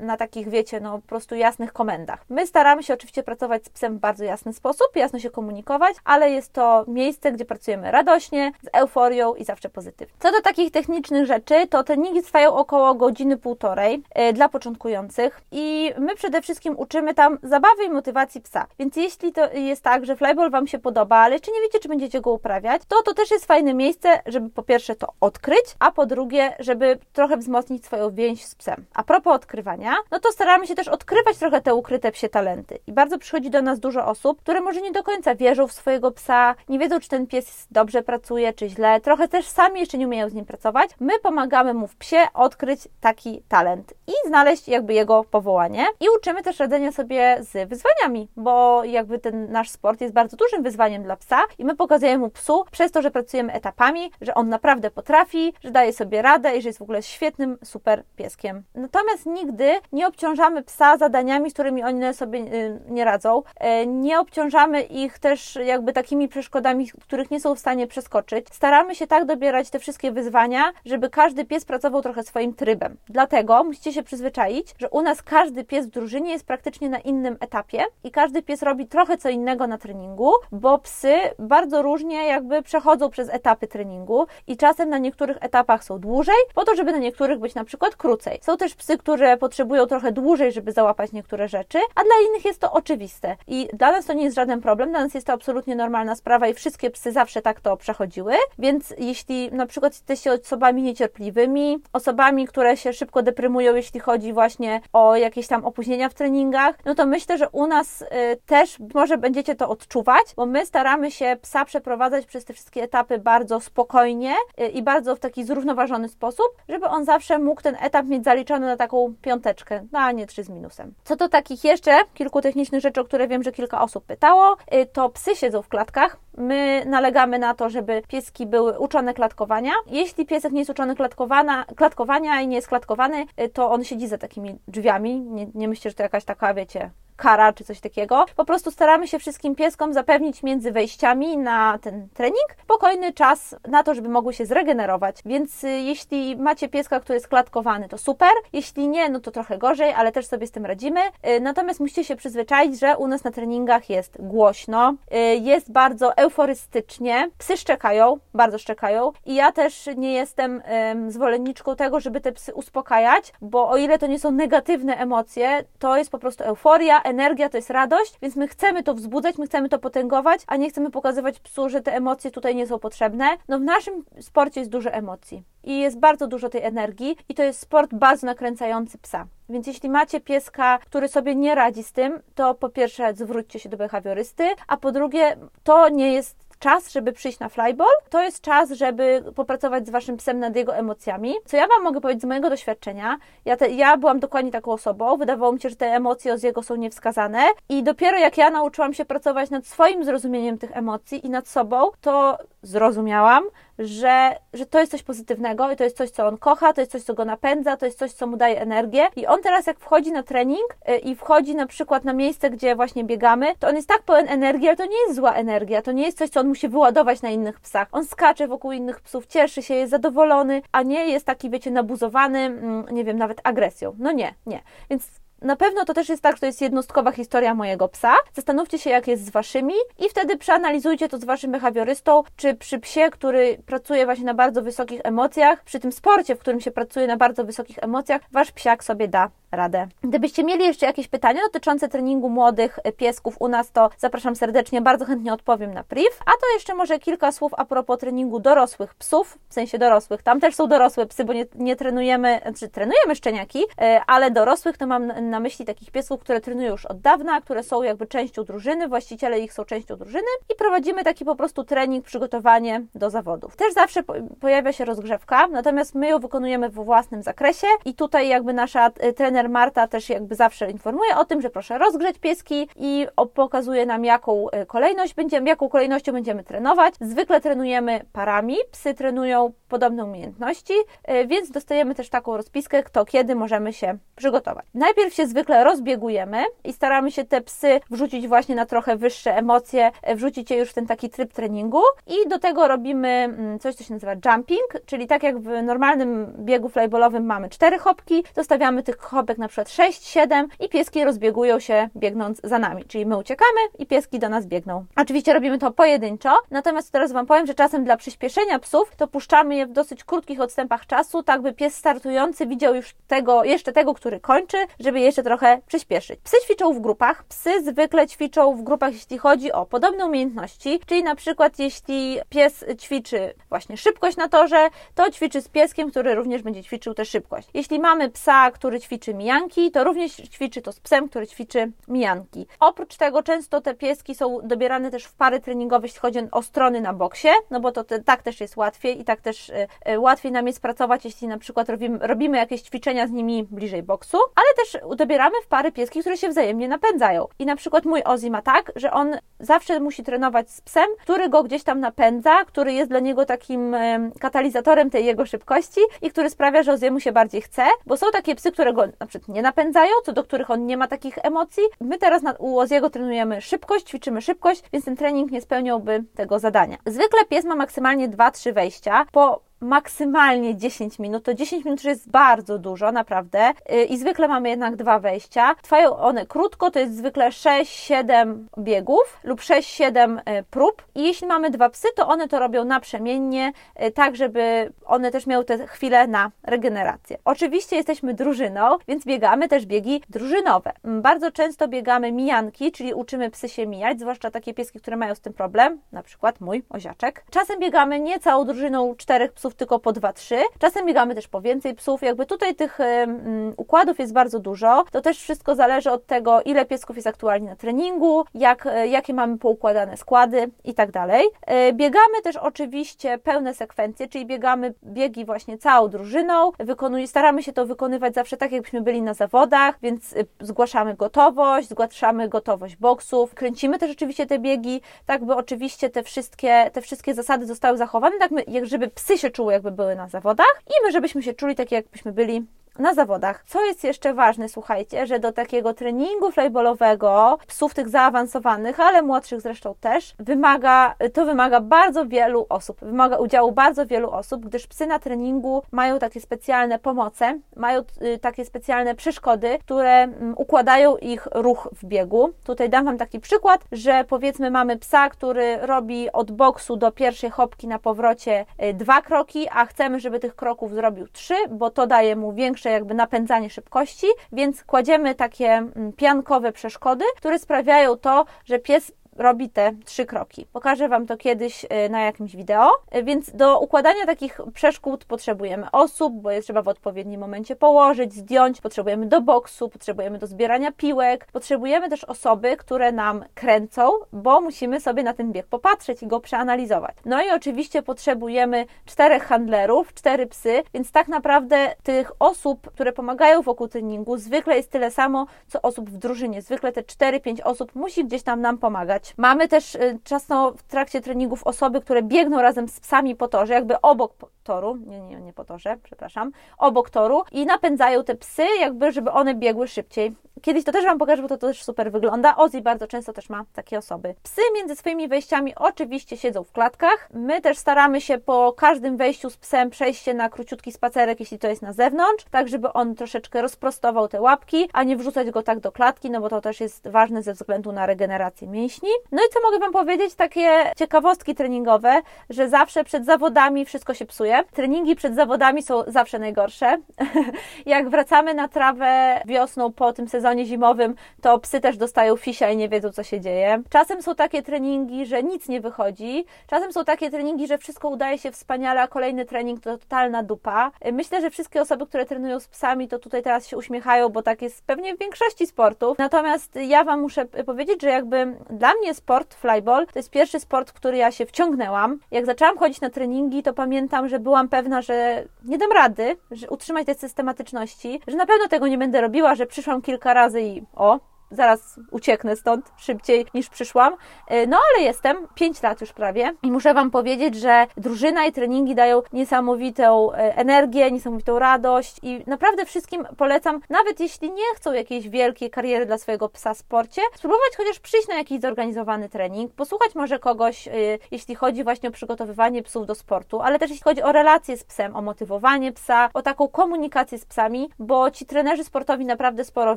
na 0.00 0.16
takich, 0.16 0.48
wiecie, 0.48 0.80
no 0.80 0.98
po 0.98 1.08
prostu 1.08 1.34
jasnych 1.34 1.72
komendach. 1.72 2.24
My 2.28 2.46
staramy 2.46 2.82
się 2.82 2.94
oczywiście 2.94 3.22
pracować 3.22 3.64
z 3.64 3.68
psem 3.68 3.96
w 3.96 4.00
bardzo 4.00 4.24
jasny 4.24 4.52
sposób, 4.52 4.86
jasno 4.94 5.18
się 5.18 5.30
komunikować, 5.30 5.96
ale 6.04 6.30
jest 6.30 6.52
to 6.52 6.84
miejsce, 6.88 7.32
gdzie 7.32 7.44
pracujemy 7.44 7.90
radośnie, 7.90 8.52
z 8.62 8.68
euforią 8.72 9.34
i 9.34 9.44
zawsze 9.44 9.68
pozytywnie. 9.68 10.14
Co 10.18 10.32
do 10.32 10.40
takich 10.40 10.70
technicznych 10.70 11.26
rzeczy, 11.26 11.66
to 11.66 11.84
treningi 11.84 12.13
trwają 12.23 12.54
około 12.54 12.94
godziny 12.94 13.37
półtorej 13.37 14.02
yy, 14.16 14.33
dla 14.33 14.49
początkujących 14.49 15.40
i 15.52 15.92
my 15.99 16.14
przede 16.14 16.42
wszystkim 16.42 16.75
uczymy 16.78 17.14
tam 17.14 17.38
zabawy 17.42 17.85
i 17.85 17.90
motywacji 17.90 18.40
psa. 18.40 18.66
Więc 18.78 18.97
jeśli 18.97 19.33
to 19.33 19.52
jest 19.52 19.83
tak, 19.83 20.06
że 20.06 20.16
flyball 20.16 20.50
Wam 20.50 20.66
się 20.66 20.78
podoba, 20.78 21.16
ale 21.16 21.40
czy 21.40 21.50
nie 21.50 21.61
wiecie, 21.61 21.78
czy 21.78 21.88
będziecie 21.88 22.21
go 22.21 22.33
uprawiać, 22.33 22.83
to 22.88 23.02
to 23.02 23.14
też 23.14 23.30
jest 23.30 23.47
fajne 23.47 23.75
miejsce, 23.75 24.23
żeby 24.26 24.50
po 24.50 24.62
pierwsze 24.62 24.97
to 24.97 25.12
odkryć, 25.21 25.64
a 25.78 25.92
po 25.92 26.06
drugie, 26.06 26.56
żeby 26.59 26.99
trochę 27.12 27.37
wzmocnić 27.37 27.85
swoją 27.85 28.11
więź 28.11 28.44
z 28.44 28.54
psem. 28.54 28.85
A 28.94 29.02
propos 29.02 29.35
odkrywania, 29.35 29.97
no 30.11 30.21
to 30.21 30.33
staramy 30.33 30.66
się 30.66 30.75
też 30.75 30.88
odkrywać 30.88 31.37
trochę 31.37 31.61
te 31.61 31.75
ukryte 31.75 32.12
psie 32.12 32.28
talenty. 32.28 32.78
I 32.87 32.92
bardzo 32.92 33.18
przychodzi 33.18 33.50
do 33.50 33.62
nas 33.62 33.80
dużo 33.80 34.06
osób, 34.06 34.40
które 34.40 34.61
może 34.61 34.80
nie 34.80 34.92
do 34.92 35.02
końca 35.02 35.35
wierzą 35.35 35.66
w 35.66 35.73
swojego 35.73 36.11
psa, 36.11 36.54
nie 36.68 36.78
wiedzą, 36.78 37.00
czy 37.00 37.09
ten 37.09 37.26
pies 37.26 37.66
dobrze 37.71 38.02
pracuje, 38.02 38.52
czy 38.52 38.68
źle, 38.68 39.00
trochę 39.00 39.28
też 39.28 39.47
sami 39.47 39.80
jeszcze 39.80 39.99
nie 39.99 40.06
umieją 40.06 40.28
z 40.28 40.35
nim 40.35 40.44
pracować. 40.44 40.90
My 41.00 41.12
pomagamy 41.23 41.75
mu 41.75 41.87
w 41.87 41.97
psie 42.04 42.26
odkryć 42.34 42.88
taki 43.00 43.42
talent 43.49 43.94
i 44.06 44.28
znaleźć 44.28 44.68
jakby 44.68 44.94
jego 44.94 45.25
powołanie. 45.25 45.87
I 46.00 46.06
uczymy 46.18 46.42
też 46.42 46.58
radzenia 46.58 46.92
sobie 46.92 47.37
z 47.40 47.68
wyzwaniami, 47.68 48.28
bo 48.37 48.84
jakby 48.84 49.18
ten 49.18 49.52
nasz 49.52 49.70
sport 49.70 50.00
jest 50.00 50.14
bardzo 50.14 50.37
dużym 50.37 50.62
wyzwaniem 50.62 51.02
dla 51.02 51.16
psa 51.16 51.42
i 51.58 51.64
my 51.64 51.76
pokazujemy 51.76 52.18
mu 52.18 52.30
psu 52.30 52.64
przez 52.70 52.92
to, 52.92 53.02
że 53.02 53.11
pracujemy 53.11 53.52
etapami, 53.52 54.11
że 54.20 54.34
on 54.34 54.49
naprawdę 54.49 54.90
potrafi, 54.90 55.54
że 55.64 55.70
daje 55.70 55.92
sobie 55.92 56.23
radę 56.23 56.56
i 56.56 56.62
że 56.62 56.68
jest 56.68 56.78
w 56.78 56.82
ogóle 56.82 57.02
świetnym, 57.02 57.58
super 57.64 58.04
pieskiem. 58.16 58.62
Natomiast 58.75 59.26
nigdy 59.26 59.75
nie 59.92 60.06
obciążamy 60.06 60.62
psa 60.62 60.96
zadaniami, 60.96 61.50
z 61.50 61.52
którymi 61.52 61.82
oni 61.82 62.14
sobie 62.14 62.38
y, 62.38 62.80
nie 62.88 63.04
radzą. 63.04 63.42
E, 63.56 63.87
nie 63.87 64.20
obciążamy 64.20 64.82
ich 64.82 65.18
też 65.18 65.58
jakby 65.64 65.92
takimi 65.92 66.28
przeszkodami, 66.28 66.88
których 66.88 67.30
nie 67.30 67.40
są 67.40 67.54
w 67.54 67.58
stanie 67.58 67.87
przeskoczyć. 67.87 68.46
Staramy 68.52 68.94
się 68.94 69.06
tak 69.06 69.25
dobierać 69.25 69.70
te 69.70 69.78
wszystkie 69.78 70.12
wyzwania, 70.12 70.73
żeby 70.84 71.11
każdy 71.11 71.44
pies 71.44 71.64
pracował 71.64 71.83
trochę 72.02 72.22
swoim 72.22 72.54
trybem. 72.54 72.96
Dlatego 73.08 73.64
musicie 73.64 73.92
się 73.92 74.02
przyzwyczaić, 74.02 74.74
że 74.78 74.90
u 74.90 75.02
nas 75.02 75.22
każdy 75.22 75.64
pies 75.64 75.86
w 75.86 75.90
drużynie 75.90 76.32
jest 76.32 76.46
praktycznie 76.46 76.88
na 76.88 76.98
innym 76.98 77.36
etapie 77.40 77.84
i 78.04 78.10
każdy 78.10 78.42
pies 78.42 78.62
robi 78.62 78.86
trochę 78.86 79.16
co 79.16 79.28
innego 79.28 79.66
na 79.66 79.78
treningu, 79.78 80.32
bo 80.52 80.78
psy 80.78 81.14
bardzo 81.38 81.82
różnie 81.82 82.26
jakby 82.26 82.62
przechodzą 82.62 83.10
przez 83.10 83.28
etapy 83.28 83.66
treningu 83.66 84.26
i 84.46 84.56
czasem 84.56 84.90
na 84.90 84.98
niektórych 84.98 85.36
etapach 85.40 85.84
są 85.84 85.98
dłużej, 85.98 86.34
po 86.54 86.64
to, 86.64 86.74
żeby 86.74 86.92
na 86.92 86.98
niektórych 86.98 87.38
być 87.38 87.54
na 87.54 87.64
przykład 87.64 87.96
krócej. 87.96 88.38
Są 88.42 88.56
też 88.56 88.74
psy, 88.74 88.98
które 88.98 89.36
potrzebują 89.36 89.86
trochę 89.86 90.12
dłużej, 90.12 90.52
żeby 90.52 90.72
załapać 90.72 91.12
niektóre 91.12 91.48
rzeczy, 91.48 91.78
a 91.94 92.02
dla 92.04 92.14
innych 92.28 92.44
jest 92.44 92.60
to 92.60 92.72
oczywiste. 92.72 93.36
I 93.46 93.68
dla 93.72 93.92
nas 93.92 94.06
to 94.06 94.12
nie 94.12 94.24
jest 94.24 94.36
żaden 94.36 94.60
problem, 94.60 94.90
dla 94.90 95.04
nas 95.04 95.14
jest 95.14 95.26
to 95.26 95.32
absolutnie 95.32 95.76
normalna 95.76 96.16
sprawa 96.16 96.48
i 96.48 96.54
wszystkie 96.54 96.90
psy 96.90 97.12
zawsze 97.12 97.42
tak 97.42 97.60
to 97.60 97.76
przechodziły. 97.76 98.34
Więc 98.58 98.94
jeśli 98.98 99.52
na 99.52 99.66
przykład 99.66 99.92
jesteście 99.92 100.32
osobami 100.32 100.82
niecierpliwymi, 100.82 101.73
osobami, 101.92 102.46
które 102.46 102.76
się 102.76 102.92
szybko 102.92 103.22
deprymują, 103.22 103.74
jeśli 103.74 104.00
chodzi 104.00 104.32
właśnie 104.32 104.80
o 104.92 105.16
jakieś 105.16 105.46
tam 105.46 105.64
opóźnienia 105.64 106.08
w 106.08 106.14
treningach, 106.14 106.78
no 106.84 106.94
to 106.94 107.06
myślę, 107.06 107.38
że 107.38 107.48
u 107.48 107.66
nas 107.66 108.02
y, 108.02 108.06
też 108.46 108.78
może 108.94 109.18
będziecie 109.18 109.54
to 109.54 109.68
odczuwać, 109.68 110.24
bo 110.36 110.46
my 110.46 110.66
staramy 110.66 111.10
się 111.10 111.36
psa 111.42 111.64
przeprowadzać 111.64 112.26
przez 112.26 112.44
te 112.44 112.52
wszystkie 112.52 112.82
etapy 112.82 113.18
bardzo 113.18 113.60
spokojnie 113.60 114.34
y, 114.60 114.68
i 114.68 114.82
bardzo 114.82 115.16
w 115.16 115.18
taki 115.18 115.44
zrównoważony 115.44 116.08
sposób, 116.08 116.46
żeby 116.68 116.87
on 116.87 117.04
zawsze 117.04 117.38
mógł 117.38 117.62
ten 117.62 117.76
etap 117.80 118.06
mieć 118.06 118.24
zaliczony 118.24 118.66
na 118.66 118.76
taką 118.76 119.14
piąteczkę, 119.22 119.82
no 119.92 119.98
a 119.98 120.12
nie 120.12 120.26
trzy 120.26 120.42
z 120.42 120.48
minusem. 120.48 120.94
Co 121.04 121.16
do 121.16 121.28
takich 121.28 121.64
jeszcze 121.64 121.98
kilku 122.14 122.40
technicznych 122.40 122.80
rzeczy, 122.80 123.00
o 123.00 123.04
które 123.04 123.28
wiem, 123.28 123.42
że 123.42 123.52
kilka 123.52 123.80
osób 123.80 124.04
pytało, 124.04 124.56
y, 124.74 124.87
to 124.87 125.08
psy 125.08 125.37
siedzą 125.37 125.62
w 125.62 125.68
klatkach. 125.68 126.16
My 126.37 126.82
nalegamy 126.87 127.38
na 127.38 127.54
to, 127.54 127.70
żeby 127.70 128.02
pieski 128.08 128.46
były 128.46 128.78
uczone 128.78 129.14
klatkowania. 129.14 129.72
Jeśli 129.87 130.26
piesek 130.26 130.52
nie 130.52 130.58
jest 130.58 130.70
uczony 130.70 130.96
klatkowania, 130.96 131.63
klatkowania 131.77 132.40
i 132.40 132.48
nie 132.48 132.57
jest 132.57 132.68
klatkowany, 132.68 133.27
y, 133.40 133.48
to 133.48 133.70
on 133.70 133.85
siedzi 133.85 134.09
za 134.09 134.18
takimi 134.18 134.59
drzwiami. 134.68 135.20
Nie, 135.20 135.46
nie 135.55 135.68
myślcie, 135.68 135.90
że 135.90 135.96
to 135.96 136.03
jakaś 136.03 136.24
taka, 136.24 136.55
wiecie, 136.55 136.90
kara 137.16 137.53
czy 137.53 137.64
coś 137.64 137.81
takiego. 137.81 138.24
Po 138.37 138.44
prostu 138.44 138.70
staramy 138.70 139.09
się 139.09 139.18
wszystkim 139.18 139.55
pieskom 139.55 139.92
zapewnić 139.92 140.42
między 140.42 140.72
wejściami 140.72 141.38
na 141.38 141.79
ten 141.79 142.09
trening 142.14 142.57
spokojny 142.62 143.12
czas 143.12 143.57
na 143.68 143.83
to, 143.83 143.94
żeby 143.94 144.09
mogły 144.09 144.35
się 144.35 144.46
zregenerować. 144.46 145.16
Więc 145.24 145.64
y, 145.64 145.68
jeśli 145.68 146.37
macie 146.37 146.68
pieska, 146.68 147.00
który 147.00 147.14
jest 147.16 147.29
klatkowany, 147.29 147.88
to 147.88 147.98
super. 147.98 148.31
Jeśli 148.53 148.88
nie, 148.88 149.09
no 149.09 149.20
to 149.20 149.31
trochę 149.31 149.59
gorzej, 149.59 149.92
ale 149.92 150.12
też 150.12 150.27
sobie 150.27 150.46
z 150.46 150.50
tym 150.50 150.66
radzimy. 150.66 151.00
Y, 151.00 151.40
natomiast 151.40 151.81
musicie 151.81 152.05
się 152.05 152.16
przyzwyczaić, 152.16 152.81
że 152.81 152.96
u 152.96 153.07
nas 153.07 153.24
na 153.24 153.31
treningach 153.31 153.90
jest 153.90 154.16
głośno, 154.20 154.94
y, 155.14 155.16
jest 155.37 155.72
bardzo 155.72 156.16
euforystycznie. 156.16 157.31
Psy 157.38 157.57
szczekają, 157.57 158.16
bardzo 158.35 158.59
szczekają 158.59 159.12
i 159.27 159.35
ja 159.35 159.53
też 159.53 159.88
nie 159.96 160.12
jestem 160.12 160.62
zwolenniczką 161.09 161.77
tego, 161.77 162.00
żeby 162.00 162.20
te 162.20 162.33
psy 162.33 162.55
uspokajać, 162.55 163.33
bo 163.40 163.68
o 163.68 163.77
ile 163.77 163.98
to 163.98 164.07
nie 164.07 164.18
są 164.18 164.31
negatywne 164.31 164.96
emocje, 164.96 165.64
to 165.79 165.96
jest 165.96 166.11
po 166.11 166.18
prostu 166.18 166.44
euforia, 166.44 167.03
energia 167.04 167.48
to 167.48 167.56
jest 167.56 167.70
radość, 167.70 168.18
więc 168.22 168.36
my 168.36 168.48
chcemy 168.48 168.82
to 168.82 168.94
wzbudzać, 168.94 169.38
my 169.38 169.46
chcemy 169.46 169.68
to 169.68 169.78
potęgować, 169.78 170.40
a 170.46 170.56
nie 170.56 170.70
chcemy 170.70 170.90
pokazywać 170.90 171.40
psu, 171.40 171.68
że 171.68 171.80
te 171.80 171.94
emocje 171.94 172.30
tutaj 172.30 172.56
nie 172.56 172.66
są 172.66 172.78
potrzebne. 172.78 173.24
No 173.48 173.58
w 173.58 173.62
naszym 173.62 174.04
sporcie 174.20 174.60
jest 174.60 174.72
dużo 174.72 174.90
emocji 174.90 175.42
i 175.64 175.78
jest 175.78 175.98
bardzo 175.98 176.26
dużo 176.26 176.48
tej 176.48 176.62
energii 176.62 177.16
i 177.28 177.34
to 177.34 177.42
jest 177.42 177.60
sport 177.60 177.94
bardzo 177.94 178.26
nakręcający 178.26 178.98
psa. 178.98 179.26
Więc 179.48 179.66
jeśli 179.66 179.90
macie 179.90 180.20
pieska, 180.20 180.78
który 180.78 181.08
sobie 181.08 181.34
nie 181.34 181.54
radzi 181.54 181.82
z 181.82 181.92
tym, 181.92 182.22
to 182.34 182.54
po 182.54 182.68
pierwsze 182.68 183.14
zwróćcie 183.14 183.58
się 183.58 183.68
do 183.68 183.76
behawiorysty, 183.76 184.44
a 184.66 184.76
po 184.76 184.92
drugie 184.92 185.36
to 185.64 185.88
nie 185.88 186.12
jest 186.12 186.43
czas, 186.64 186.92
żeby 186.92 187.12
przyjść 187.12 187.38
na 187.38 187.48
flyball, 187.48 187.92
to 188.11 188.22
jest 188.22 188.40
czas, 188.40 188.70
żeby 188.70 189.24
popracować 189.35 189.87
z 189.87 189.90
waszym 189.90 190.16
psem 190.16 190.38
nad 190.38 190.57
jego 190.57 190.77
emocjami. 190.77 191.35
Co 191.44 191.57
ja 191.57 191.66
wam 191.68 191.83
mogę 191.83 192.00
powiedzieć 192.00 192.22
z 192.22 192.27
mojego 192.27 192.50
doświadczenia, 192.50 193.18
ja, 193.44 193.57
te, 193.57 193.70
ja 193.70 193.96
byłam 193.96 194.20
dokładnie 194.20 194.50
taką 194.50 194.72
osobą, 194.72 195.16
wydawało 195.16 195.53
mi 195.53 195.61
się, 195.61 195.70
że 195.70 195.77
te 195.77 195.87
emocje 195.87 196.38
z 196.38 196.42
jego 196.42 196.62
są 196.62 196.77
niewskazane. 196.77 197.42
I 197.68 197.83
dopiero 197.83 198.18
jak 198.18 198.38
ja 198.38 198.50
nauczyłam 198.50 198.94
się 198.94 199.05
pracować 199.05 199.50
nad 199.50 199.66
swoim 199.66 200.05
zrozumieniem 200.05 200.59
tych 200.59 200.77
emocji 200.77 201.27
i 201.27 201.31
nad 201.31 201.48
sobą, 201.48 201.90
to 202.00 202.38
zrozumiałam, 202.64 203.44
że, 203.79 204.37
że 204.53 204.66
to 204.66 204.81
jest 204.81 204.92
coś 204.92 205.03
pozytywnego 205.03 205.70
i 205.70 205.77
to 205.77 205.85
jest 205.85 205.96
coś, 205.96 206.11
co 206.11 206.27
on 206.27 206.38
kocha, 206.38 206.72
to 206.72 206.81
jest 206.81 206.92
coś, 206.92 207.03
co 207.03 207.14
go 207.14 207.24
napędza, 207.24 207.77
to 207.77 207.87
jest 207.87 207.98
coś, 207.98 208.12
co 208.12 208.27
mu 208.27 208.37
daje 208.37 208.61
energię. 208.61 209.09
I 209.16 209.27
on 209.27 209.42
teraz, 209.42 209.66
jak 209.66 209.79
wchodzi 209.79 210.12
na 210.12 210.22
trening 210.22 210.77
y, 210.88 210.96
i 210.96 211.14
wchodzi 211.14 211.55
na 211.55 211.66
przykład 211.66 212.05
na 212.05 212.12
miejsce, 212.12 212.50
gdzie 212.50 212.77
właśnie 212.77 213.05
biegamy, 213.05 213.55
to 213.59 213.68
on 213.68 213.77
jest 213.77 213.88
tak 213.88 214.03
pełen 214.03 214.29
energii, 214.29 214.68
ale 214.68 214.77
to 214.77 214.87
nie 214.87 215.00
jest 215.07 215.16
zła 215.16 215.35
energia, 215.35 215.83
to 215.83 215.92
nie 215.92 216.03
jest 216.03 216.18
coś, 216.18 216.31
co 216.31 216.40
on 216.40 216.48
musi 216.48 216.68
wyładować 216.68 217.22
na 217.22 217.31
innych 217.31 217.61
psach. 217.61 217.88
On 217.92 218.05
skacze 218.07 218.48
wokół 218.48 218.72
innych 218.72 219.00
psów, 219.00 219.27
cieszy 219.27 219.62
się, 219.62 219.74
jest 219.74 219.90
zadowolony, 219.90 220.62
a 220.72 220.83
nie 220.83 221.07
jest 221.07 221.27
taki, 221.27 221.50
wiecie, 221.50 221.70
nabuzowany, 221.70 222.38
mm, 222.38 222.87
nie 222.90 223.05
wiem, 223.05 223.16
nawet 223.16 223.40
agresją. 223.44 223.94
No 223.98 224.12
nie, 224.12 224.35
nie. 224.46 224.61
Więc 224.90 225.23
na 225.44 225.57
pewno 225.57 225.85
to 225.85 225.94
też 225.94 226.09
jest 226.09 226.22
tak, 226.22 226.37
że 226.37 226.40
to 226.40 226.46
jest 226.46 226.61
jednostkowa 226.61 227.12
historia 227.12 227.54
mojego 227.54 227.88
psa. 227.88 228.14
Zastanówcie 228.35 228.78
się, 228.78 228.90
jak 228.90 229.09
jest 229.09 229.24
z 229.24 229.30
waszymi 229.30 229.74
i 229.98 230.09
wtedy 230.09 230.37
przeanalizujcie 230.37 231.09
to 231.09 231.18
z 231.18 231.24
waszym 231.24 231.52
behawiorystą, 231.52 232.22
czy 232.37 232.54
przy 232.54 232.78
psie, 232.78 233.11
który 233.11 233.59
pracuje 233.66 234.04
właśnie 234.04 234.24
na 234.24 234.35
bardzo 234.35 234.62
wysokich 234.62 235.00
emocjach, 235.04 235.64
przy 235.64 235.80
tym 235.80 235.92
sporcie, 235.92 236.37
w 236.37 236.38
którym 236.38 236.61
się 236.61 236.70
pracuje 236.70 237.07
na 237.07 237.16
bardzo 237.16 237.44
wysokich 237.44 237.78
emocjach, 237.83 238.22
wasz 238.33 238.52
psiak 238.52 238.85
sobie 238.85 239.09
da 239.09 239.30
radę. 239.56 239.86
Gdybyście 240.02 240.44
mieli 240.44 240.64
jeszcze 240.64 240.86
jakieś 240.86 241.08
pytania 241.08 241.40
dotyczące 241.42 241.88
treningu 241.88 242.28
młodych 242.28 242.78
piesków 242.96 243.36
u 243.38 243.48
nas, 243.48 243.72
to 243.72 243.90
zapraszam 243.98 244.36
serdecznie, 244.36 244.80
bardzo 244.80 245.04
chętnie 245.04 245.32
odpowiem 245.32 245.74
na 245.74 245.84
priv. 245.84 246.10
A 246.26 246.30
to 246.30 246.54
jeszcze 246.54 246.74
może 246.74 246.98
kilka 246.98 247.32
słów 247.32 247.52
a 247.56 247.64
propos 247.64 247.98
treningu 247.98 248.40
dorosłych 248.40 248.94
psów, 248.94 249.38
w 249.48 249.54
sensie 249.54 249.78
dorosłych. 249.78 250.22
Tam 250.22 250.40
też 250.40 250.54
są 250.54 250.66
dorosłe 250.66 251.06
psy, 251.06 251.24
bo 251.24 251.32
nie, 251.32 251.46
nie 251.54 251.76
trenujemy, 251.76 252.40
znaczy 252.42 252.68
trenujemy 252.68 253.14
szczeniaki, 253.14 253.64
e, 253.80 254.00
ale 254.06 254.30
dorosłych 254.30 254.78
to 254.78 254.86
mam 254.86 255.30
na 255.30 255.40
myśli 255.40 255.64
takich 255.64 255.90
piesków, 255.90 256.20
które 256.20 256.40
trenują 256.40 256.72
już 256.72 256.86
od 256.86 257.00
dawna, 257.00 257.40
które 257.40 257.62
są 257.62 257.82
jakby 257.82 258.06
częścią 258.06 258.44
drużyny, 258.44 258.88
właściciele 258.88 259.40
ich 259.40 259.52
są 259.52 259.64
częścią 259.64 259.96
drużyny 259.96 260.28
i 260.52 260.54
prowadzimy 260.54 261.04
taki 261.04 261.24
po 261.24 261.36
prostu 261.36 261.64
trening, 261.64 262.04
przygotowanie 262.04 262.82
do 262.94 263.10
zawodów. 263.10 263.56
Też 263.56 263.74
zawsze 263.74 264.02
pojawia 264.40 264.72
się 264.72 264.84
rozgrzewka, 264.84 265.46
natomiast 265.46 265.94
my 265.94 266.08
ją 266.08 266.18
wykonujemy 266.18 266.68
w 266.68 266.74
własnym 266.74 267.22
zakresie 267.22 267.66
i 267.84 267.94
tutaj 267.94 268.28
jakby 268.28 268.52
nasza 268.52 268.90
e, 268.98 269.12
trener 269.44 269.50
Marta 269.50 269.88
też 269.88 270.09
jakby 270.09 270.35
zawsze 270.35 270.70
informuje 270.70 271.16
o 271.16 271.24
tym, 271.24 271.42
że 271.42 271.50
proszę 271.50 271.78
rozgrzeć 271.78 272.18
pieski 272.18 272.68
i 272.76 273.07
pokazuje 273.35 273.87
nam 273.87 274.04
jaką 274.04 274.50
e, 274.50 274.66
kolejność 274.66 275.14
będziemy, 275.14 275.48
jaką 275.48 275.68
kolejnością 275.68 276.12
będziemy 276.12 276.44
trenować. 276.44 276.94
Zwykle 277.00 277.40
trenujemy 277.40 278.00
parami, 278.12 278.57
psy 278.72 278.94
trenują 278.94 279.52
podobne 279.68 280.04
umiejętności, 280.04 280.74
e, 281.04 281.26
więc 281.26 281.50
dostajemy 281.50 281.94
też 281.94 282.09
taką 282.09 282.37
rozpiskę, 282.37 282.83
kto 282.83 283.04
kiedy 283.04 283.35
możemy 283.35 283.72
się 283.72 283.98
przygotować. 284.16 284.64
Najpierw 284.74 285.14
się 285.14 285.26
zwykle 285.26 285.64
rozbiegujemy 285.64 286.44
i 286.64 286.72
staramy 286.72 287.12
się 287.12 287.24
te 287.24 287.40
psy 287.40 287.80
wrzucić 287.90 288.28
właśnie 288.28 288.54
na 288.54 288.66
trochę 288.66 288.96
wyższe 288.96 289.37
emocje, 289.37 289.90
wrzucić 290.14 290.50
je 290.50 290.57
już 290.57 290.70
w 290.70 290.74
ten 290.74 290.87
taki 290.87 291.11
tryb 291.11 291.33
treningu 291.33 291.83
i 292.07 292.28
do 292.28 292.38
tego 292.38 292.68
robimy 292.68 293.09
mm, 293.09 293.59
coś, 293.59 293.74
co 293.74 293.85
się 293.85 293.94
nazywa 293.94 294.12
jumping, 294.12 294.72
czyli 294.87 295.07
tak 295.07 295.22
jak 295.22 295.38
w 295.38 295.62
normalnym 295.62 296.33
biegu 296.38 296.68
flyballowym 296.68 297.26
mamy 297.26 297.48
cztery 297.48 297.78
hopki, 297.78 298.24
to 298.35 298.44
stawiamy 298.44 298.83
tych 298.83 298.98
hopek 298.98 299.34
na 299.38 299.49
przykład 299.49 299.70
6, 299.70 300.07
7 300.07 300.49
i 300.61 300.68
pieski 300.68 301.05
rozbiegują 301.05 301.61
się 301.61 301.88
biegnąc 301.97 302.40
za 302.44 302.59
nami, 302.59 302.85
czyli 302.85 303.07
my 303.07 303.16
uciekamy 303.16 303.61
i 303.79 303.87
pieski 303.87 304.18
do 304.18 304.29
nas 304.29 304.47
biegną. 304.47 304.85
Oczywiście 304.97 305.33
robimy 305.33 305.59
to 305.59 305.70
pojedynczo, 305.70 306.31
natomiast 306.51 306.92
teraz 306.92 307.12
Wam 307.12 307.27
powiem, 307.27 307.47
że 307.47 307.55
czasem 307.55 307.85
dla 307.85 307.97
przyspieszenia 307.97 308.59
psów 308.59 308.97
to 308.97 309.09
puszczamy 309.09 309.57
je 309.57 309.66
w 309.66 309.73
dosyć 309.73 310.05
krótkich 310.05 310.40
odstępach 310.40 310.87
czasu, 310.87 311.23
tak 311.23 311.42
by 311.42 311.53
pies 311.53 311.75
startujący 311.75 312.47
widział 312.47 312.75
już 312.75 312.94
tego, 313.07 313.44
jeszcze 313.44 313.73
tego, 313.73 313.94
który 313.94 314.20
kończy, 314.20 314.57
żeby 314.81 315.01
jeszcze 315.01 315.23
trochę 315.23 315.61
przyspieszyć. 315.66 316.20
Psy 316.25 316.37
ćwiczą 316.44 316.73
w 316.73 316.81
grupach, 316.81 317.25
psy 317.25 317.64
zwykle 317.64 318.07
ćwiczą 318.07 318.57
w 318.57 318.62
grupach, 318.62 318.92
jeśli 318.92 319.18
chodzi 319.18 319.53
o 319.53 319.66
podobne 319.66 320.07
umiejętności, 320.07 320.81
czyli 320.87 321.03
na 321.03 321.14
przykład 321.14 321.59
jeśli 321.59 322.18
pies 322.29 322.64
ćwiczy 322.81 323.35
właśnie 323.49 323.77
szybkość 323.77 324.16
na 324.16 324.29
torze, 324.29 324.68
to 324.94 325.11
ćwiczy 325.11 325.40
z 325.40 325.49
pieskiem, 325.49 325.90
który 325.90 326.14
również 326.14 326.42
będzie 326.42 326.62
ćwiczył 326.62 326.94
tę 326.94 327.05
szybkość. 327.05 327.49
Jeśli 327.55 327.79
mamy 327.79 328.11
psa, 328.11 328.51
który 328.51 328.81
ćwiczy 328.81 329.14
mijanki, 329.24 329.70
to 329.70 329.84
również 329.84 330.12
ćwiczy 330.16 330.62
to 330.62 330.72
z 330.72 330.80
psem, 330.80 331.08
który 331.08 331.26
ćwiczy 331.26 331.72
mijanki. 331.88 332.46
Oprócz 332.60 332.96
tego 332.96 333.22
często 333.22 333.60
te 333.60 333.74
pieski 333.74 334.14
są 334.14 334.38
dobierane 334.42 334.90
też 334.90 335.04
w 335.04 335.14
pary 335.14 335.40
treningowe, 335.40 335.87
jeśli 335.87 336.00
chodzi 336.00 336.18
o 336.32 336.42
strony 336.42 336.80
na 336.80 336.92
boksie, 336.92 337.28
no 337.50 337.60
bo 337.60 337.72
to 337.72 337.84
te, 337.84 338.02
tak 338.02 338.22
też 338.22 338.40
jest 338.40 338.56
łatwiej 338.56 339.00
i 339.00 339.04
tak 339.04 339.20
też 339.20 339.48
y, 339.88 340.00
łatwiej 340.00 340.32
nam 340.32 340.46
jest 340.46 340.60
pracować, 340.62 341.04
jeśli 341.04 341.28
na 341.28 341.38
przykład 341.38 341.68
robimy, 341.68 341.98
robimy 342.02 342.38
jakieś 342.38 342.62
ćwiczenia 342.62 343.06
z 343.06 343.10
nimi 343.10 343.44
bliżej 343.44 343.82
boksu, 343.82 344.18
ale 344.34 344.46
też 344.56 344.96
dobieramy 344.96 345.34
w 345.42 345.46
pary 345.46 345.72
pieski, 345.72 346.00
które 346.00 346.16
się 346.16 346.28
wzajemnie 346.28 346.68
napędzają. 346.68 347.26
I 347.38 347.46
na 347.46 347.56
przykład 347.56 347.84
mój 347.84 348.02
Ozzy 348.04 348.30
ma 348.30 348.42
tak, 348.42 348.72
że 348.76 348.90
on 348.90 349.16
zawsze 349.40 349.80
musi 349.80 350.02
trenować 350.02 350.50
z 350.50 350.60
psem, 350.60 350.87
który 351.02 351.28
go 351.28 351.42
gdzieś 351.42 351.64
tam 351.64 351.80
napędza, 351.80 352.44
który 352.44 352.72
jest 352.72 352.90
dla 352.90 353.00
niego 353.00 353.26
takim 353.26 353.74
y, 353.74 354.10
katalizatorem 354.20 354.90
tej 354.90 355.04
jego 355.04 355.26
szybkości 355.26 355.80
i 356.02 356.10
który 356.10 356.30
sprawia, 356.30 356.62
że 356.62 356.72
Ozzymu 356.72 357.00
się 357.00 357.12
bardziej 357.12 357.42
chce, 357.42 357.62
bo 357.87 357.96
są 357.96 358.06
takie 358.12 358.34
psy, 358.34 358.52
które 358.52 358.72
go 358.72 358.84
na 359.04 359.08
przykład 359.08 359.36
nie 359.36 359.42
napędzają, 359.42 359.92
co 360.04 360.12
do 360.12 360.24
których 360.24 360.50
on 360.50 360.66
nie 360.66 360.76
ma 360.76 360.88
takich 360.88 361.18
emocji. 361.22 361.62
My 361.80 361.98
teraz 361.98 362.22
na, 362.22 362.32
u 362.32 362.58
Oziego 362.58 362.90
trenujemy 362.90 363.40
szybkość, 363.40 363.86
ćwiczymy 363.86 364.22
szybkość, 364.22 364.62
więc 364.72 364.84
ten 364.84 364.96
trening 364.96 365.30
nie 365.30 365.40
spełniałby 365.40 366.04
tego 366.14 366.38
zadania. 366.38 366.76
Zwykle 366.86 367.24
pies 367.28 367.44
ma 367.44 367.54
maksymalnie 367.54 368.08
2-3 368.08 368.52
wejścia. 368.52 369.06
Po 369.12 369.40
maksymalnie 369.64 370.57
10 370.57 370.98
minut. 370.98 371.24
To 371.24 371.35
10 371.35 371.64
minut 371.64 371.85
jest 371.85 372.11
bardzo 372.11 372.59
dużo, 372.59 372.92
naprawdę. 372.92 373.50
Y, 373.72 373.85
I 373.85 373.98
zwykle 373.98 374.29
mamy 374.29 374.48
jednak 374.48 374.77
dwa 374.77 374.98
wejścia. 374.98 375.55
Trwają 375.62 375.96
one 375.96 376.27
krótko, 376.27 376.70
to 376.70 376.79
jest 376.79 376.96
zwykle 376.96 377.29
6-7 377.29 378.37
biegów 378.59 379.20
lub 379.24 379.40
6-7 379.40 380.18
y, 380.18 380.42
prób. 380.50 380.83
I 380.94 381.03
jeśli 381.03 381.27
mamy 381.27 381.50
dwa 381.50 381.68
psy, 381.68 381.88
to 381.96 382.09
one 382.09 382.29
to 382.29 382.38
robią 382.38 382.64
naprzemiennie, 382.64 383.53
y, 383.83 383.90
tak 383.90 384.16
żeby 384.16 384.72
one 384.87 385.11
też 385.11 385.27
miały 385.27 385.44
te 385.44 385.66
chwile 385.66 386.07
na 386.07 386.31
regenerację. 386.42 387.18
Oczywiście 387.24 387.77
jesteśmy 387.77 388.14
drużyną, 388.14 388.79
więc 388.88 389.05
biegamy 389.05 389.48
też 389.48 389.66
biegi 389.66 390.03
drużynowe. 390.11 390.72
Mm, 390.85 391.03
bardzo 391.03 391.33
często 391.33 391.68
biegamy 391.68 392.12
mijanki, 392.12 392.72
czyli 392.72 392.94
uczymy 392.94 393.31
psy 393.31 393.48
się 393.48 393.66
mijać, 393.66 394.00
zwłaszcza 394.00 394.31
takie 394.31 394.55
pieski, 394.55 394.81
które 394.81 394.96
mają 394.96 395.14
z 395.14 395.20
tym 395.20 395.33
problem, 395.33 395.81
na 395.92 396.03
przykład 396.03 396.40
mój 396.40 396.62
oziaczek. 396.70 397.24
Czasem 397.31 397.61
biegamy 397.61 398.00
nie 398.00 398.20
całą 398.20 398.44
drużyną 398.44 398.94
czterech 398.96 399.33
psów, 399.33 399.53
tylko 399.56 399.78
po 399.78 399.92
2-3. 399.92 400.36
Czasem 400.58 400.86
biegamy 400.86 401.14
też 401.14 401.28
po 401.28 401.40
więcej 401.40 401.74
psów. 401.74 402.02
Jakby 402.02 402.26
tutaj 402.26 402.54
tych 402.54 402.78
um, 402.78 403.54
układów 403.56 403.98
jest 403.98 404.12
bardzo 404.12 404.38
dużo. 404.38 404.84
To 404.90 405.00
też 405.00 405.18
wszystko 405.18 405.54
zależy 405.54 405.90
od 405.90 406.06
tego, 406.06 406.42
ile 406.42 406.64
piesków 406.64 406.96
jest 406.96 407.08
aktualnie 407.08 407.48
na 407.48 407.56
treningu, 407.56 408.24
jak, 408.34 408.66
e, 408.66 408.88
jakie 408.88 409.14
mamy 409.14 409.38
poukładane 409.38 409.96
składy 409.96 410.50
i 410.64 410.74
tak 410.74 410.90
dalej. 410.90 411.26
E, 411.46 411.72
biegamy 411.72 412.22
też 412.22 412.36
oczywiście 412.36 413.18
pełne 413.18 413.54
sekwencje, 413.54 414.08
czyli 414.08 414.26
biegamy 414.26 414.74
biegi 414.84 415.24
właśnie 415.24 415.58
całą 415.58 415.88
drużyną. 415.88 416.52
Wykonuje, 416.58 417.06
staramy 417.06 417.42
się 417.42 417.52
to 417.52 417.66
wykonywać 417.66 418.14
zawsze 418.14 418.36
tak, 418.36 418.52
jakbyśmy 418.52 418.80
byli 418.80 419.02
na 419.02 419.14
zawodach, 419.14 419.78
więc 419.82 420.12
e, 420.12 420.24
zgłaszamy 420.40 420.94
gotowość, 420.94 421.68
zgłaszamy 421.68 422.28
gotowość 422.28 422.76
boksów, 422.76 423.34
kręcimy 423.34 423.78
też 423.78 423.90
oczywiście 423.90 424.26
te 424.26 424.38
biegi, 424.38 424.80
tak 425.06 425.24
by 425.24 425.34
oczywiście 425.34 425.90
te 425.90 426.02
wszystkie, 426.02 426.70
te 426.72 426.80
wszystkie 426.80 427.14
zasady 427.14 427.46
zostały 427.46 427.78
zachowane, 427.78 428.18
tak 428.18 428.30
my, 428.30 428.44
żeby 428.62 428.88
psy 428.88 429.18
się 429.18 429.30
czuły 429.35 429.53
jakby 429.53 429.70
były 429.70 429.97
na 429.97 430.09
zawodach 430.09 430.62
i 430.66 430.73
my, 430.85 430.92
żebyśmy 430.92 431.23
się 431.23 431.35
czuli 431.35 431.55
tak, 431.55 431.73
jakbyśmy 431.73 432.12
byli 432.12 432.47
na 432.78 432.94
zawodach. 432.94 433.44
Co 433.46 433.64
jest 433.64 433.84
jeszcze 433.84 434.14
ważne, 434.14 434.48
słuchajcie, 434.48 435.06
że 435.06 435.18
do 435.18 435.32
takiego 435.32 435.74
treningu 435.74 436.32
flyballowego 436.32 437.38
psów 437.46 437.74
tych 437.74 437.88
zaawansowanych, 437.88 438.80
ale 438.80 439.02
młodszych 439.02 439.40
zresztą 439.40 439.74
też, 439.80 440.14
wymaga, 440.18 440.94
to 441.12 441.24
wymaga 441.24 441.60
bardzo 441.60 442.06
wielu 442.06 442.46
osób, 442.48 442.80
wymaga 442.80 443.16
udziału 443.16 443.52
bardzo 443.52 443.87
wielu 443.87 444.10
osób, 444.10 444.46
gdyż 444.46 444.66
psy 444.66 444.87
na 444.87 444.98
treningu 444.98 445.62
mają 445.72 445.98
takie 445.98 446.20
specjalne 446.20 446.78
pomoce, 446.78 447.38
mają 447.56 447.82
y, 448.02 448.18
takie 448.18 448.44
specjalne 448.44 448.94
przeszkody, 448.94 449.58
które 449.58 449.90
mm, 449.90 450.34
układają 450.37 450.96
ich 450.96 451.28
ruch 451.34 451.68
w 451.72 451.84
biegu. 451.84 452.30
Tutaj 452.44 452.70
dam 452.70 452.84
Wam 452.84 452.98
taki 452.98 453.20
przykład, 453.20 453.64
że 453.72 454.04
powiedzmy 454.08 454.50
mamy 454.50 454.78
psa, 454.78 455.08
który 455.08 455.56
robi 455.56 456.12
od 456.12 456.32
boksu 456.32 456.76
do 456.76 456.92
pierwszej 456.92 457.30
hopki 457.30 457.68
na 457.68 457.78
powrocie 457.78 458.46
y, 458.62 458.74
dwa 458.74 459.02
kroki, 459.02 459.48
a 459.52 459.66
chcemy, 459.66 460.00
żeby 460.00 460.20
tych 460.20 460.37
kroków 460.37 460.72
zrobił 460.72 461.08
trzy, 461.08 461.34
bo 461.50 461.70
to 461.70 461.87
daje 461.87 462.16
mu 462.16 462.32
większe 462.32 462.63
jakby 462.70 462.94
napędzanie 462.94 463.50
szybkości, 463.50 464.07
więc 464.33 464.64
kładziemy 464.64 465.14
takie 465.14 465.48
mm, 465.53 465.92
piankowe 465.92 466.53
przeszkody, 466.53 467.05
które 467.16 467.38
sprawiają 467.38 467.96
to, 467.96 468.24
że 468.44 468.59
pies 468.59 468.92
robi 469.16 469.50
te 469.50 469.72
trzy 469.85 470.07
kroki. 470.07 470.46
Pokażę 470.53 470.88
Wam 470.88 471.07
to 471.07 471.16
kiedyś 471.16 471.64
y, 471.64 471.68
na 471.90 472.00
jakimś 472.00 472.37
wideo. 472.37 472.70
Y, 472.96 473.03
więc 473.03 473.31
do 473.31 473.61
układania 473.61 474.07
takich 474.07 474.40
przeszkód 474.55 475.05
potrzebujemy 475.05 475.70
osób, 475.72 476.20
bo 476.20 476.31
je 476.31 476.42
trzeba 476.42 476.62
w 476.62 476.68
odpowiednim 476.68 477.20
momencie 477.20 477.57
położyć, 477.57 478.14
zdjąć. 478.14 478.61
Potrzebujemy 478.61 479.07
do 479.07 479.20
boksu, 479.20 479.68
potrzebujemy 479.68 480.18
do 480.18 480.27
zbierania 480.27 480.72
piłek. 480.72 481.27
Potrzebujemy 481.33 481.88
też 481.90 482.05
osoby, 482.05 482.57
które 482.57 482.92
nam 482.92 483.24
kręcą, 483.35 483.90
bo 484.12 484.40
musimy 484.40 484.81
sobie 484.81 485.03
na 485.03 485.14
ten 485.14 485.33
bieg 485.33 485.46
popatrzeć 485.46 486.03
i 486.03 486.07
go 486.07 486.20
przeanalizować. 486.20 486.96
No 487.05 487.22
i 487.22 487.31
oczywiście 487.31 487.83
potrzebujemy 487.83 488.66
czterech 488.85 489.24
handlerów, 489.24 489.94
cztery 489.94 490.27
psy, 490.27 490.62
więc 490.74 490.92
tak 490.92 491.09
naprawdę 491.09 491.74
tych 491.83 492.12
osób, 492.18 492.70
które 492.70 492.92
pomagają 492.92 493.42
wokół 493.42 493.68
treningu, 493.68 494.16
zwykle 494.16 494.57
jest 494.57 494.70
tyle 494.70 494.90
samo, 494.90 495.27
co 495.48 495.62
osób 495.62 495.90
w 495.90 495.98
drużynie. 495.98 496.42
Zwykle 496.42 496.72
te 496.72 496.83
4-5 496.83 497.40
osób 497.44 497.74
musi 497.74 498.05
gdzieś 498.05 498.22
tam 498.22 498.40
nam 498.40 498.59
pomagać 498.59 499.03
Mamy 499.16 499.48
też 499.48 499.74
y, 499.74 499.98
często 500.04 500.52
w 500.56 500.62
trakcie 500.62 501.00
treningów 501.00 501.44
osoby, 501.44 501.80
które 501.80 502.02
biegną 502.02 502.42
razem 502.42 502.68
z 502.68 502.80
psami 502.80 503.16
po 503.16 503.28
torze, 503.28 503.54
jakby 503.54 503.80
obok 503.80 504.14
toru, 504.44 504.76
nie, 504.76 505.00
nie, 505.00 505.16
nie 505.16 505.32
po 505.32 505.44
torze, 505.44 505.76
przepraszam, 505.82 506.32
obok 506.58 506.90
toru 506.90 507.24
i 507.32 507.46
napędzają 507.46 508.04
te 508.04 508.14
psy, 508.14 508.46
jakby, 508.60 508.92
żeby 508.92 509.10
one 509.10 509.34
biegły 509.34 509.68
szybciej. 509.68 510.14
Kiedyś 510.44 510.64
to 510.64 510.72
też 510.72 510.85
Wam 510.85 510.98
pokażę, 510.98 511.22
bo 511.22 511.28
to, 511.28 511.37
też 511.37 511.62
super 511.62 511.92
wygląda. 511.92 512.37
Ozzy 512.37 512.61
bardzo 512.61 512.87
często 512.87 513.12
też 513.12 513.28
ma 513.28 513.44
takie 513.52 513.78
osoby. 513.78 514.14
Psy 514.22 514.40
między 514.54 514.76
swoimi 514.76 515.09
wejściami 515.09 515.54
oczywiście 515.54 516.16
siedzą 516.16 516.44
w 516.44 516.52
klatkach. 516.52 517.09
My 517.14 517.40
też 517.40 517.59
staramy 517.59 518.00
się 518.00 518.18
po 518.18 518.52
każdym 518.57 518.96
wejściu 518.96 519.30
z 519.30 519.37
psem 519.37 519.70
przejść 519.70 520.02
się 520.02 520.14
na 520.14 520.28
króciutki 520.28 520.72
spacerek, 520.72 521.20
jeśli 521.20 521.38
to 521.38 521.48
jest 521.48 521.62
na 521.62 521.72
zewnątrz, 521.72 522.24
tak 522.30 522.48
żeby 522.48 522.72
on 522.72 522.94
troszeczkę 522.94 523.42
rozprostował 523.42 524.09
te 524.09 524.20
łapki, 524.20 524.68
a 524.72 524.83
nie 524.83 524.96
wrzucać 524.96 525.30
go 525.30 525.42
tak 525.42 525.61
do 525.61 525.72
klatki, 525.72 526.11
no 526.11 526.20
bo 526.20 526.28
to 526.28 526.40
też 526.40 526.61
jest 526.61 526.88
ważne 526.88 527.22
ze 527.22 527.33
względu 527.33 527.72
na 527.72 527.87
regenerację 527.87 528.48
mięśni. 528.48 528.90
No 529.12 529.22
i 529.22 529.33
co 529.35 529.40
mogę 529.40 529.59
Wam 529.59 529.72
powiedzieć? 529.72 530.14
Takie 530.14 530.72
ciekawostki 530.76 531.35
treningowe, 531.35 532.02
że 532.30 532.48
zawsze 532.48 532.85
przed 532.85 533.04
zawodami 533.04 533.64
wszystko 533.64 533.94
się 533.94 534.07
psuje. 534.07 534.44
Treningi 534.52 534.96
przed 534.96 535.14
zawodami 535.14 535.62
są 535.62 535.83
zawsze 535.87 536.18
najgorsze. 536.18 536.76
Jak 537.66 537.88
wracamy 537.88 538.35
na 538.35 538.48
trawę 538.48 539.20
wiosną 539.26 539.72
po 539.72 539.92
tym 539.92 540.09
sezonie 540.09 540.34
zimowym, 540.42 540.94
to 541.23 541.38
psy 541.38 541.61
też 541.61 541.77
dostają 541.77 542.16
fisia 542.16 542.51
i 542.51 542.57
nie 542.57 542.68
wiedzą, 542.68 542.92
co 542.92 543.03
się 543.03 543.20
dzieje. 543.20 543.62
Czasem 543.70 544.03
są 544.03 544.14
takie 544.14 544.42
treningi, 544.42 545.07
że 545.07 545.23
nic 545.23 545.49
nie 545.49 545.61
wychodzi. 545.61 546.25
Czasem 546.47 546.73
są 546.73 546.85
takie 546.85 547.11
treningi, 547.11 547.47
że 547.47 547.59
wszystko 547.59 547.88
udaje 547.88 548.18
się 548.18 548.31
wspaniale, 548.31 548.83
a 548.83 548.88
kolejny 548.88 549.25
trening 549.25 549.61
to 549.61 549.79
totalna 549.79 550.23
dupa. 550.23 550.70
Myślę, 550.92 551.20
że 551.20 551.31
wszystkie 551.31 551.61
osoby, 551.61 551.87
które 551.87 552.07
trenują 552.07 552.40
z 552.40 552.49
psami, 552.49 552.88
to 552.88 552.99
tutaj 552.99 553.23
teraz 553.23 553.47
się 553.47 553.57
uśmiechają, 553.57 554.09
bo 554.09 554.23
tak 554.23 554.42
jest 554.42 554.64
pewnie 554.66 554.97
w 554.97 554.99
większości 554.99 555.47
sportów. 555.47 555.99
Natomiast 555.99 556.57
ja 556.57 556.85
Wam 556.85 557.01
muszę 557.01 557.25
powiedzieć, 557.25 557.83
że 557.83 557.88
jakby 557.88 558.37
dla 558.51 558.75
mnie 558.75 558.94
sport 558.94 559.35
flyball 559.35 559.87
to 559.87 559.99
jest 559.99 560.11
pierwszy 560.11 560.40
sport, 560.40 560.70
w 560.70 560.73
który 560.73 560.97
ja 560.97 561.11
się 561.11 561.27
wciągnęłam. 561.27 561.99
Jak 562.11 562.27
zaczęłam 562.27 562.59
chodzić 562.59 562.81
na 562.81 562.90
treningi, 562.90 563.42
to 563.42 563.55
pamiętam, 563.55 564.09
że 564.09 564.18
byłam 564.18 564.49
pewna, 564.49 564.83
że 564.83 565.25
nie 565.44 565.59
dam 565.59 565.73
rady, 565.73 566.16
że 566.31 566.51
utrzymać 566.51 566.87
tej 566.87 566.94
systematyczności, 566.94 568.01
że 568.07 568.16
na 568.16 568.27
pewno 568.27 568.49
tego 568.49 568.68
nie 568.68 568.79
będę 568.79 569.01
robiła, 569.01 569.35
że 569.35 569.47
przyszłam 569.47 569.83
kilka 569.83 570.13
razy 570.14 570.40
i 570.40 570.62
o, 570.74 570.98
zaraz 571.37 571.81
ucieknę 571.90 572.37
stąd 572.37 572.73
szybciej 572.77 573.27
niż 573.35 573.49
przyszłam. 573.49 573.97
E, 574.29 574.47
no 574.47 574.57
ale 574.57 574.85
jestem, 574.85 575.16
5 575.35 575.62
lat 575.62 575.81
już 575.81 575.92
prawie 575.92 576.35
i 576.42 576.53
muszę 576.53 576.75
Wam 576.75 576.90
powiedzieć, 576.90 577.35
że 577.35 577.66
drużyna 577.77 578.25
i 578.25 578.33
treningi 578.33 578.75
dają 578.75 579.03
niesamowitą 579.12 580.12
e, 580.12 580.37
energię, 580.37 580.90
niesamowitą 580.90 581.38
radość 581.38 581.97
i 582.03 582.25
naprawdę 582.27 582.64
wszystkim 582.64 583.07
polecam, 583.16 583.61
nawet 583.70 584.01
jeśli 584.01 584.31
nie 584.31 584.55
chcą 584.57 584.73
jakiejś 584.73 585.09
wielkiej 585.09 585.51
kariery 585.51 585.87
dla 585.87 585.99
swojego 585.99 586.29
psa 586.29 586.55
w 586.55 586.59
sporcie, 586.59 587.03
spróbować 587.14 587.57
chociaż 587.57 587.81
przyjść 587.81 588.09
na 588.09 588.14
jakiś 588.14 588.40
zorganizowany 588.40 589.09
trening, 589.09 589.53
posłuchać 589.53 589.94
może 589.94 590.18
kogoś, 590.18 590.68
e, 590.68 590.73
jeśli 591.11 591.35
chodzi 591.35 591.64
właśnie 591.64 591.88
o 591.88 591.92
przygotowywanie 591.92 592.62
psów 592.62 592.87
do 592.87 592.94
sportu, 592.94 593.40
ale 593.40 593.59
też 593.59 593.70
jeśli 593.70 593.85
chodzi 593.85 594.03
o 594.03 594.12
relacje 594.12 594.57
z 594.57 594.64
psem, 594.64 594.97
o 594.97 595.03
motywowanie 595.03 595.73
psa, 595.73 596.11
o 596.14 596.23
taką 596.23 596.49
komunikację 596.49 597.18
z 597.18 597.25
psami, 597.25 597.70
bo 597.79 598.11
ci 598.11 598.27
trenerzy 598.27 598.64
sportowi 598.64 599.05
naprawdę 599.05 599.44
sporo 599.44 599.77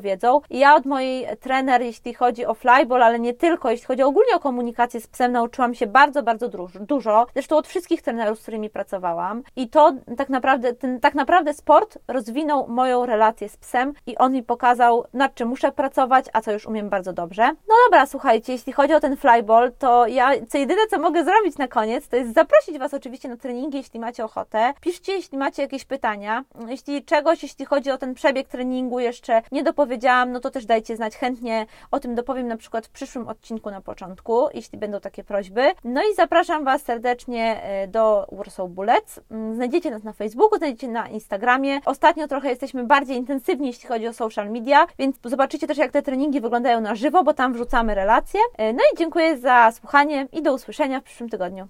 wiedzą. 0.00 0.40
Ja 0.50 0.74
od 0.74 0.86
mojej 0.86 1.26
trener, 1.48 1.82
jeśli 1.82 2.14
chodzi 2.14 2.46
o 2.46 2.54
flyball, 2.54 3.02
ale 3.02 3.18
nie 3.18 3.34
tylko, 3.34 3.70
jeśli 3.70 3.86
chodzi 3.86 4.02
ogólnie 4.02 4.34
o 4.34 4.40
komunikację 4.40 5.00
z 5.00 5.06
psem, 5.06 5.32
nauczyłam 5.32 5.74
się 5.74 5.86
bardzo, 5.86 6.22
bardzo 6.22 6.48
dużo. 6.80 7.26
Zresztą 7.32 7.56
od 7.56 7.68
wszystkich 7.68 8.02
trenerów, 8.02 8.38
z 8.38 8.42
którymi 8.42 8.70
pracowałam. 8.70 9.42
I 9.56 9.68
to 9.68 9.92
tak 10.16 10.28
naprawdę, 10.28 10.74
ten 10.74 11.00
tak 11.00 11.14
naprawdę 11.14 11.54
sport 11.54 11.98
rozwinął 12.08 12.68
moją 12.68 13.06
relację 13.06 13.48
z 13.48 13.56
psem 13.56 13.92
i 14.06 14.18
on 14.18 14.32
mi 14.32 14.42
pokazał, 14.42 15.04
nad 15.12 15.34
czym 15.34 15.48
muszę 15.48 15.72
pracować, 15.72 16.26
a 16.32 16.40
co 16.40 16.52
już 16.52 16.66
umiem 16.66 16.88
bardzo 16.88 17.12
dobrze. 17.12 17.42
No 17.68 17.74
dobra, 17.86 18.06
słuchajcie, 18.06 18.52
jeśli 18.52 18.72
chodzi 18.72 18.94
o 18.94 19.00
ten 19.00 19.16
flyball, 19.16 19.72
to 19.78 20.06
ja 20.06 20.30
co 20.48 20.58
jedyne, 20.58 20.80
co 20.90 20.98
mogę 20.98 21.24
zrobić 21.24 21.58
na 21.58 21.68
koniec, 21.68 22.08
to 22.08 22.16
jest 22.16 22.34
zaprosić 22.34 22.78
Was 22.78 22.94
oczywiście 22.94 23.28
na 23.28 23.36
treningi, 23.36 23.78
jeśli 23.78 24.00
macie 24.00 24.24
ochotę. 24.24 24.72
Piszcie, 24.80 25.12
jeśli 25.12 25.38
macie 25.38 25.62
jakieś 25.62 25.84
pytania. 25.84 26.44
Jeśli 26.66 27.04
czegoś, 27.04 27.42
jeśli 27.42 27.64
chodzi 27.64 27.90
o 27.90 27.98
ten 27.98 28.14
przebieg 28.14 28.48
treningu 28.48 29.00
jeszcze 29.00 29.42
nie 29.52 29.62
dopowiedziałam, 29.62 30.32
no 30.32 30.40
to 30.40 30.50
też 30.50 30.66
dajcie 30.66 30.96
znać 30.96 31.16
chętnie 31.16 31.27
chętnie 31.28 31.66
o 31.90 32.00
tym 32.00 32.14
dopowiem 32.14 32.48
na 32.48 32.56
przykład 32.56 32.86
w 32.86 32.90
przyszłym 32.90 33.28
odcinku 33.28 33.70
na 33.70 33.80
początku, 33.80 34.48
jeśli 34.54 34.78
będą 34.78 35.00
takie 35.00 35.24
prośby. 35.24 35.72
No 35.84 36.00
i 36.12 36.14
zapraszam 36.14 36.64
Was 36.64 36.82
serdecznie 36.82 37.62
e, 37.62 37.88
do 37.88 38.26
Warsaw 38.32 38.70
Bullets. 38.70 39.20
Mm, 39.30 39.54
znajdziecie 39.54 39.90
nas 39.90 40.02
na 40.02 40.12
Facebooku, 40.12 40.58
znajdziecie 40.58 40.88
na 40.88 41.08
Instagramie. 41.08 41.80
Ostatnio 41.84 42.28
trochę 42.28 42.48
jesteśmy 42.48 42.84
bardziej 42.84 43.16
intensywni, 43.16 43.66
jeśli 43.66 43.88
chodzi 43.88 44.08
o 44.08 44.12
social 44.12 44.50
media, 44.50 44.86
więc 44.98 45.16
zobaczycie 45.24 45.66
też, 45.66 45.78
jak 45.78 45.92
te 45.92 46.02
treningi 46.02 46.40
wyglądają 46.40 46.80
na 46.80 46.94
żywo, 46.94 47.24
bo 47.24 47.34
tam 47.34 47.52
wrzucamy 47.52 47.94
relacje. 47.94 48.40
E, 48.58 48.72
no 48.72 48.80
i 48.94 48.98
dziękuję 48.98 49.38
za 49.38 49.70
słuchanie 49.72 50.28
i 50.32 50.42
do 50.42 50.54
usłyszenia 50.54 51.00
w 51.00 51.04
przyszłym 51.04 51.28
tygodniu. 51.28 51.66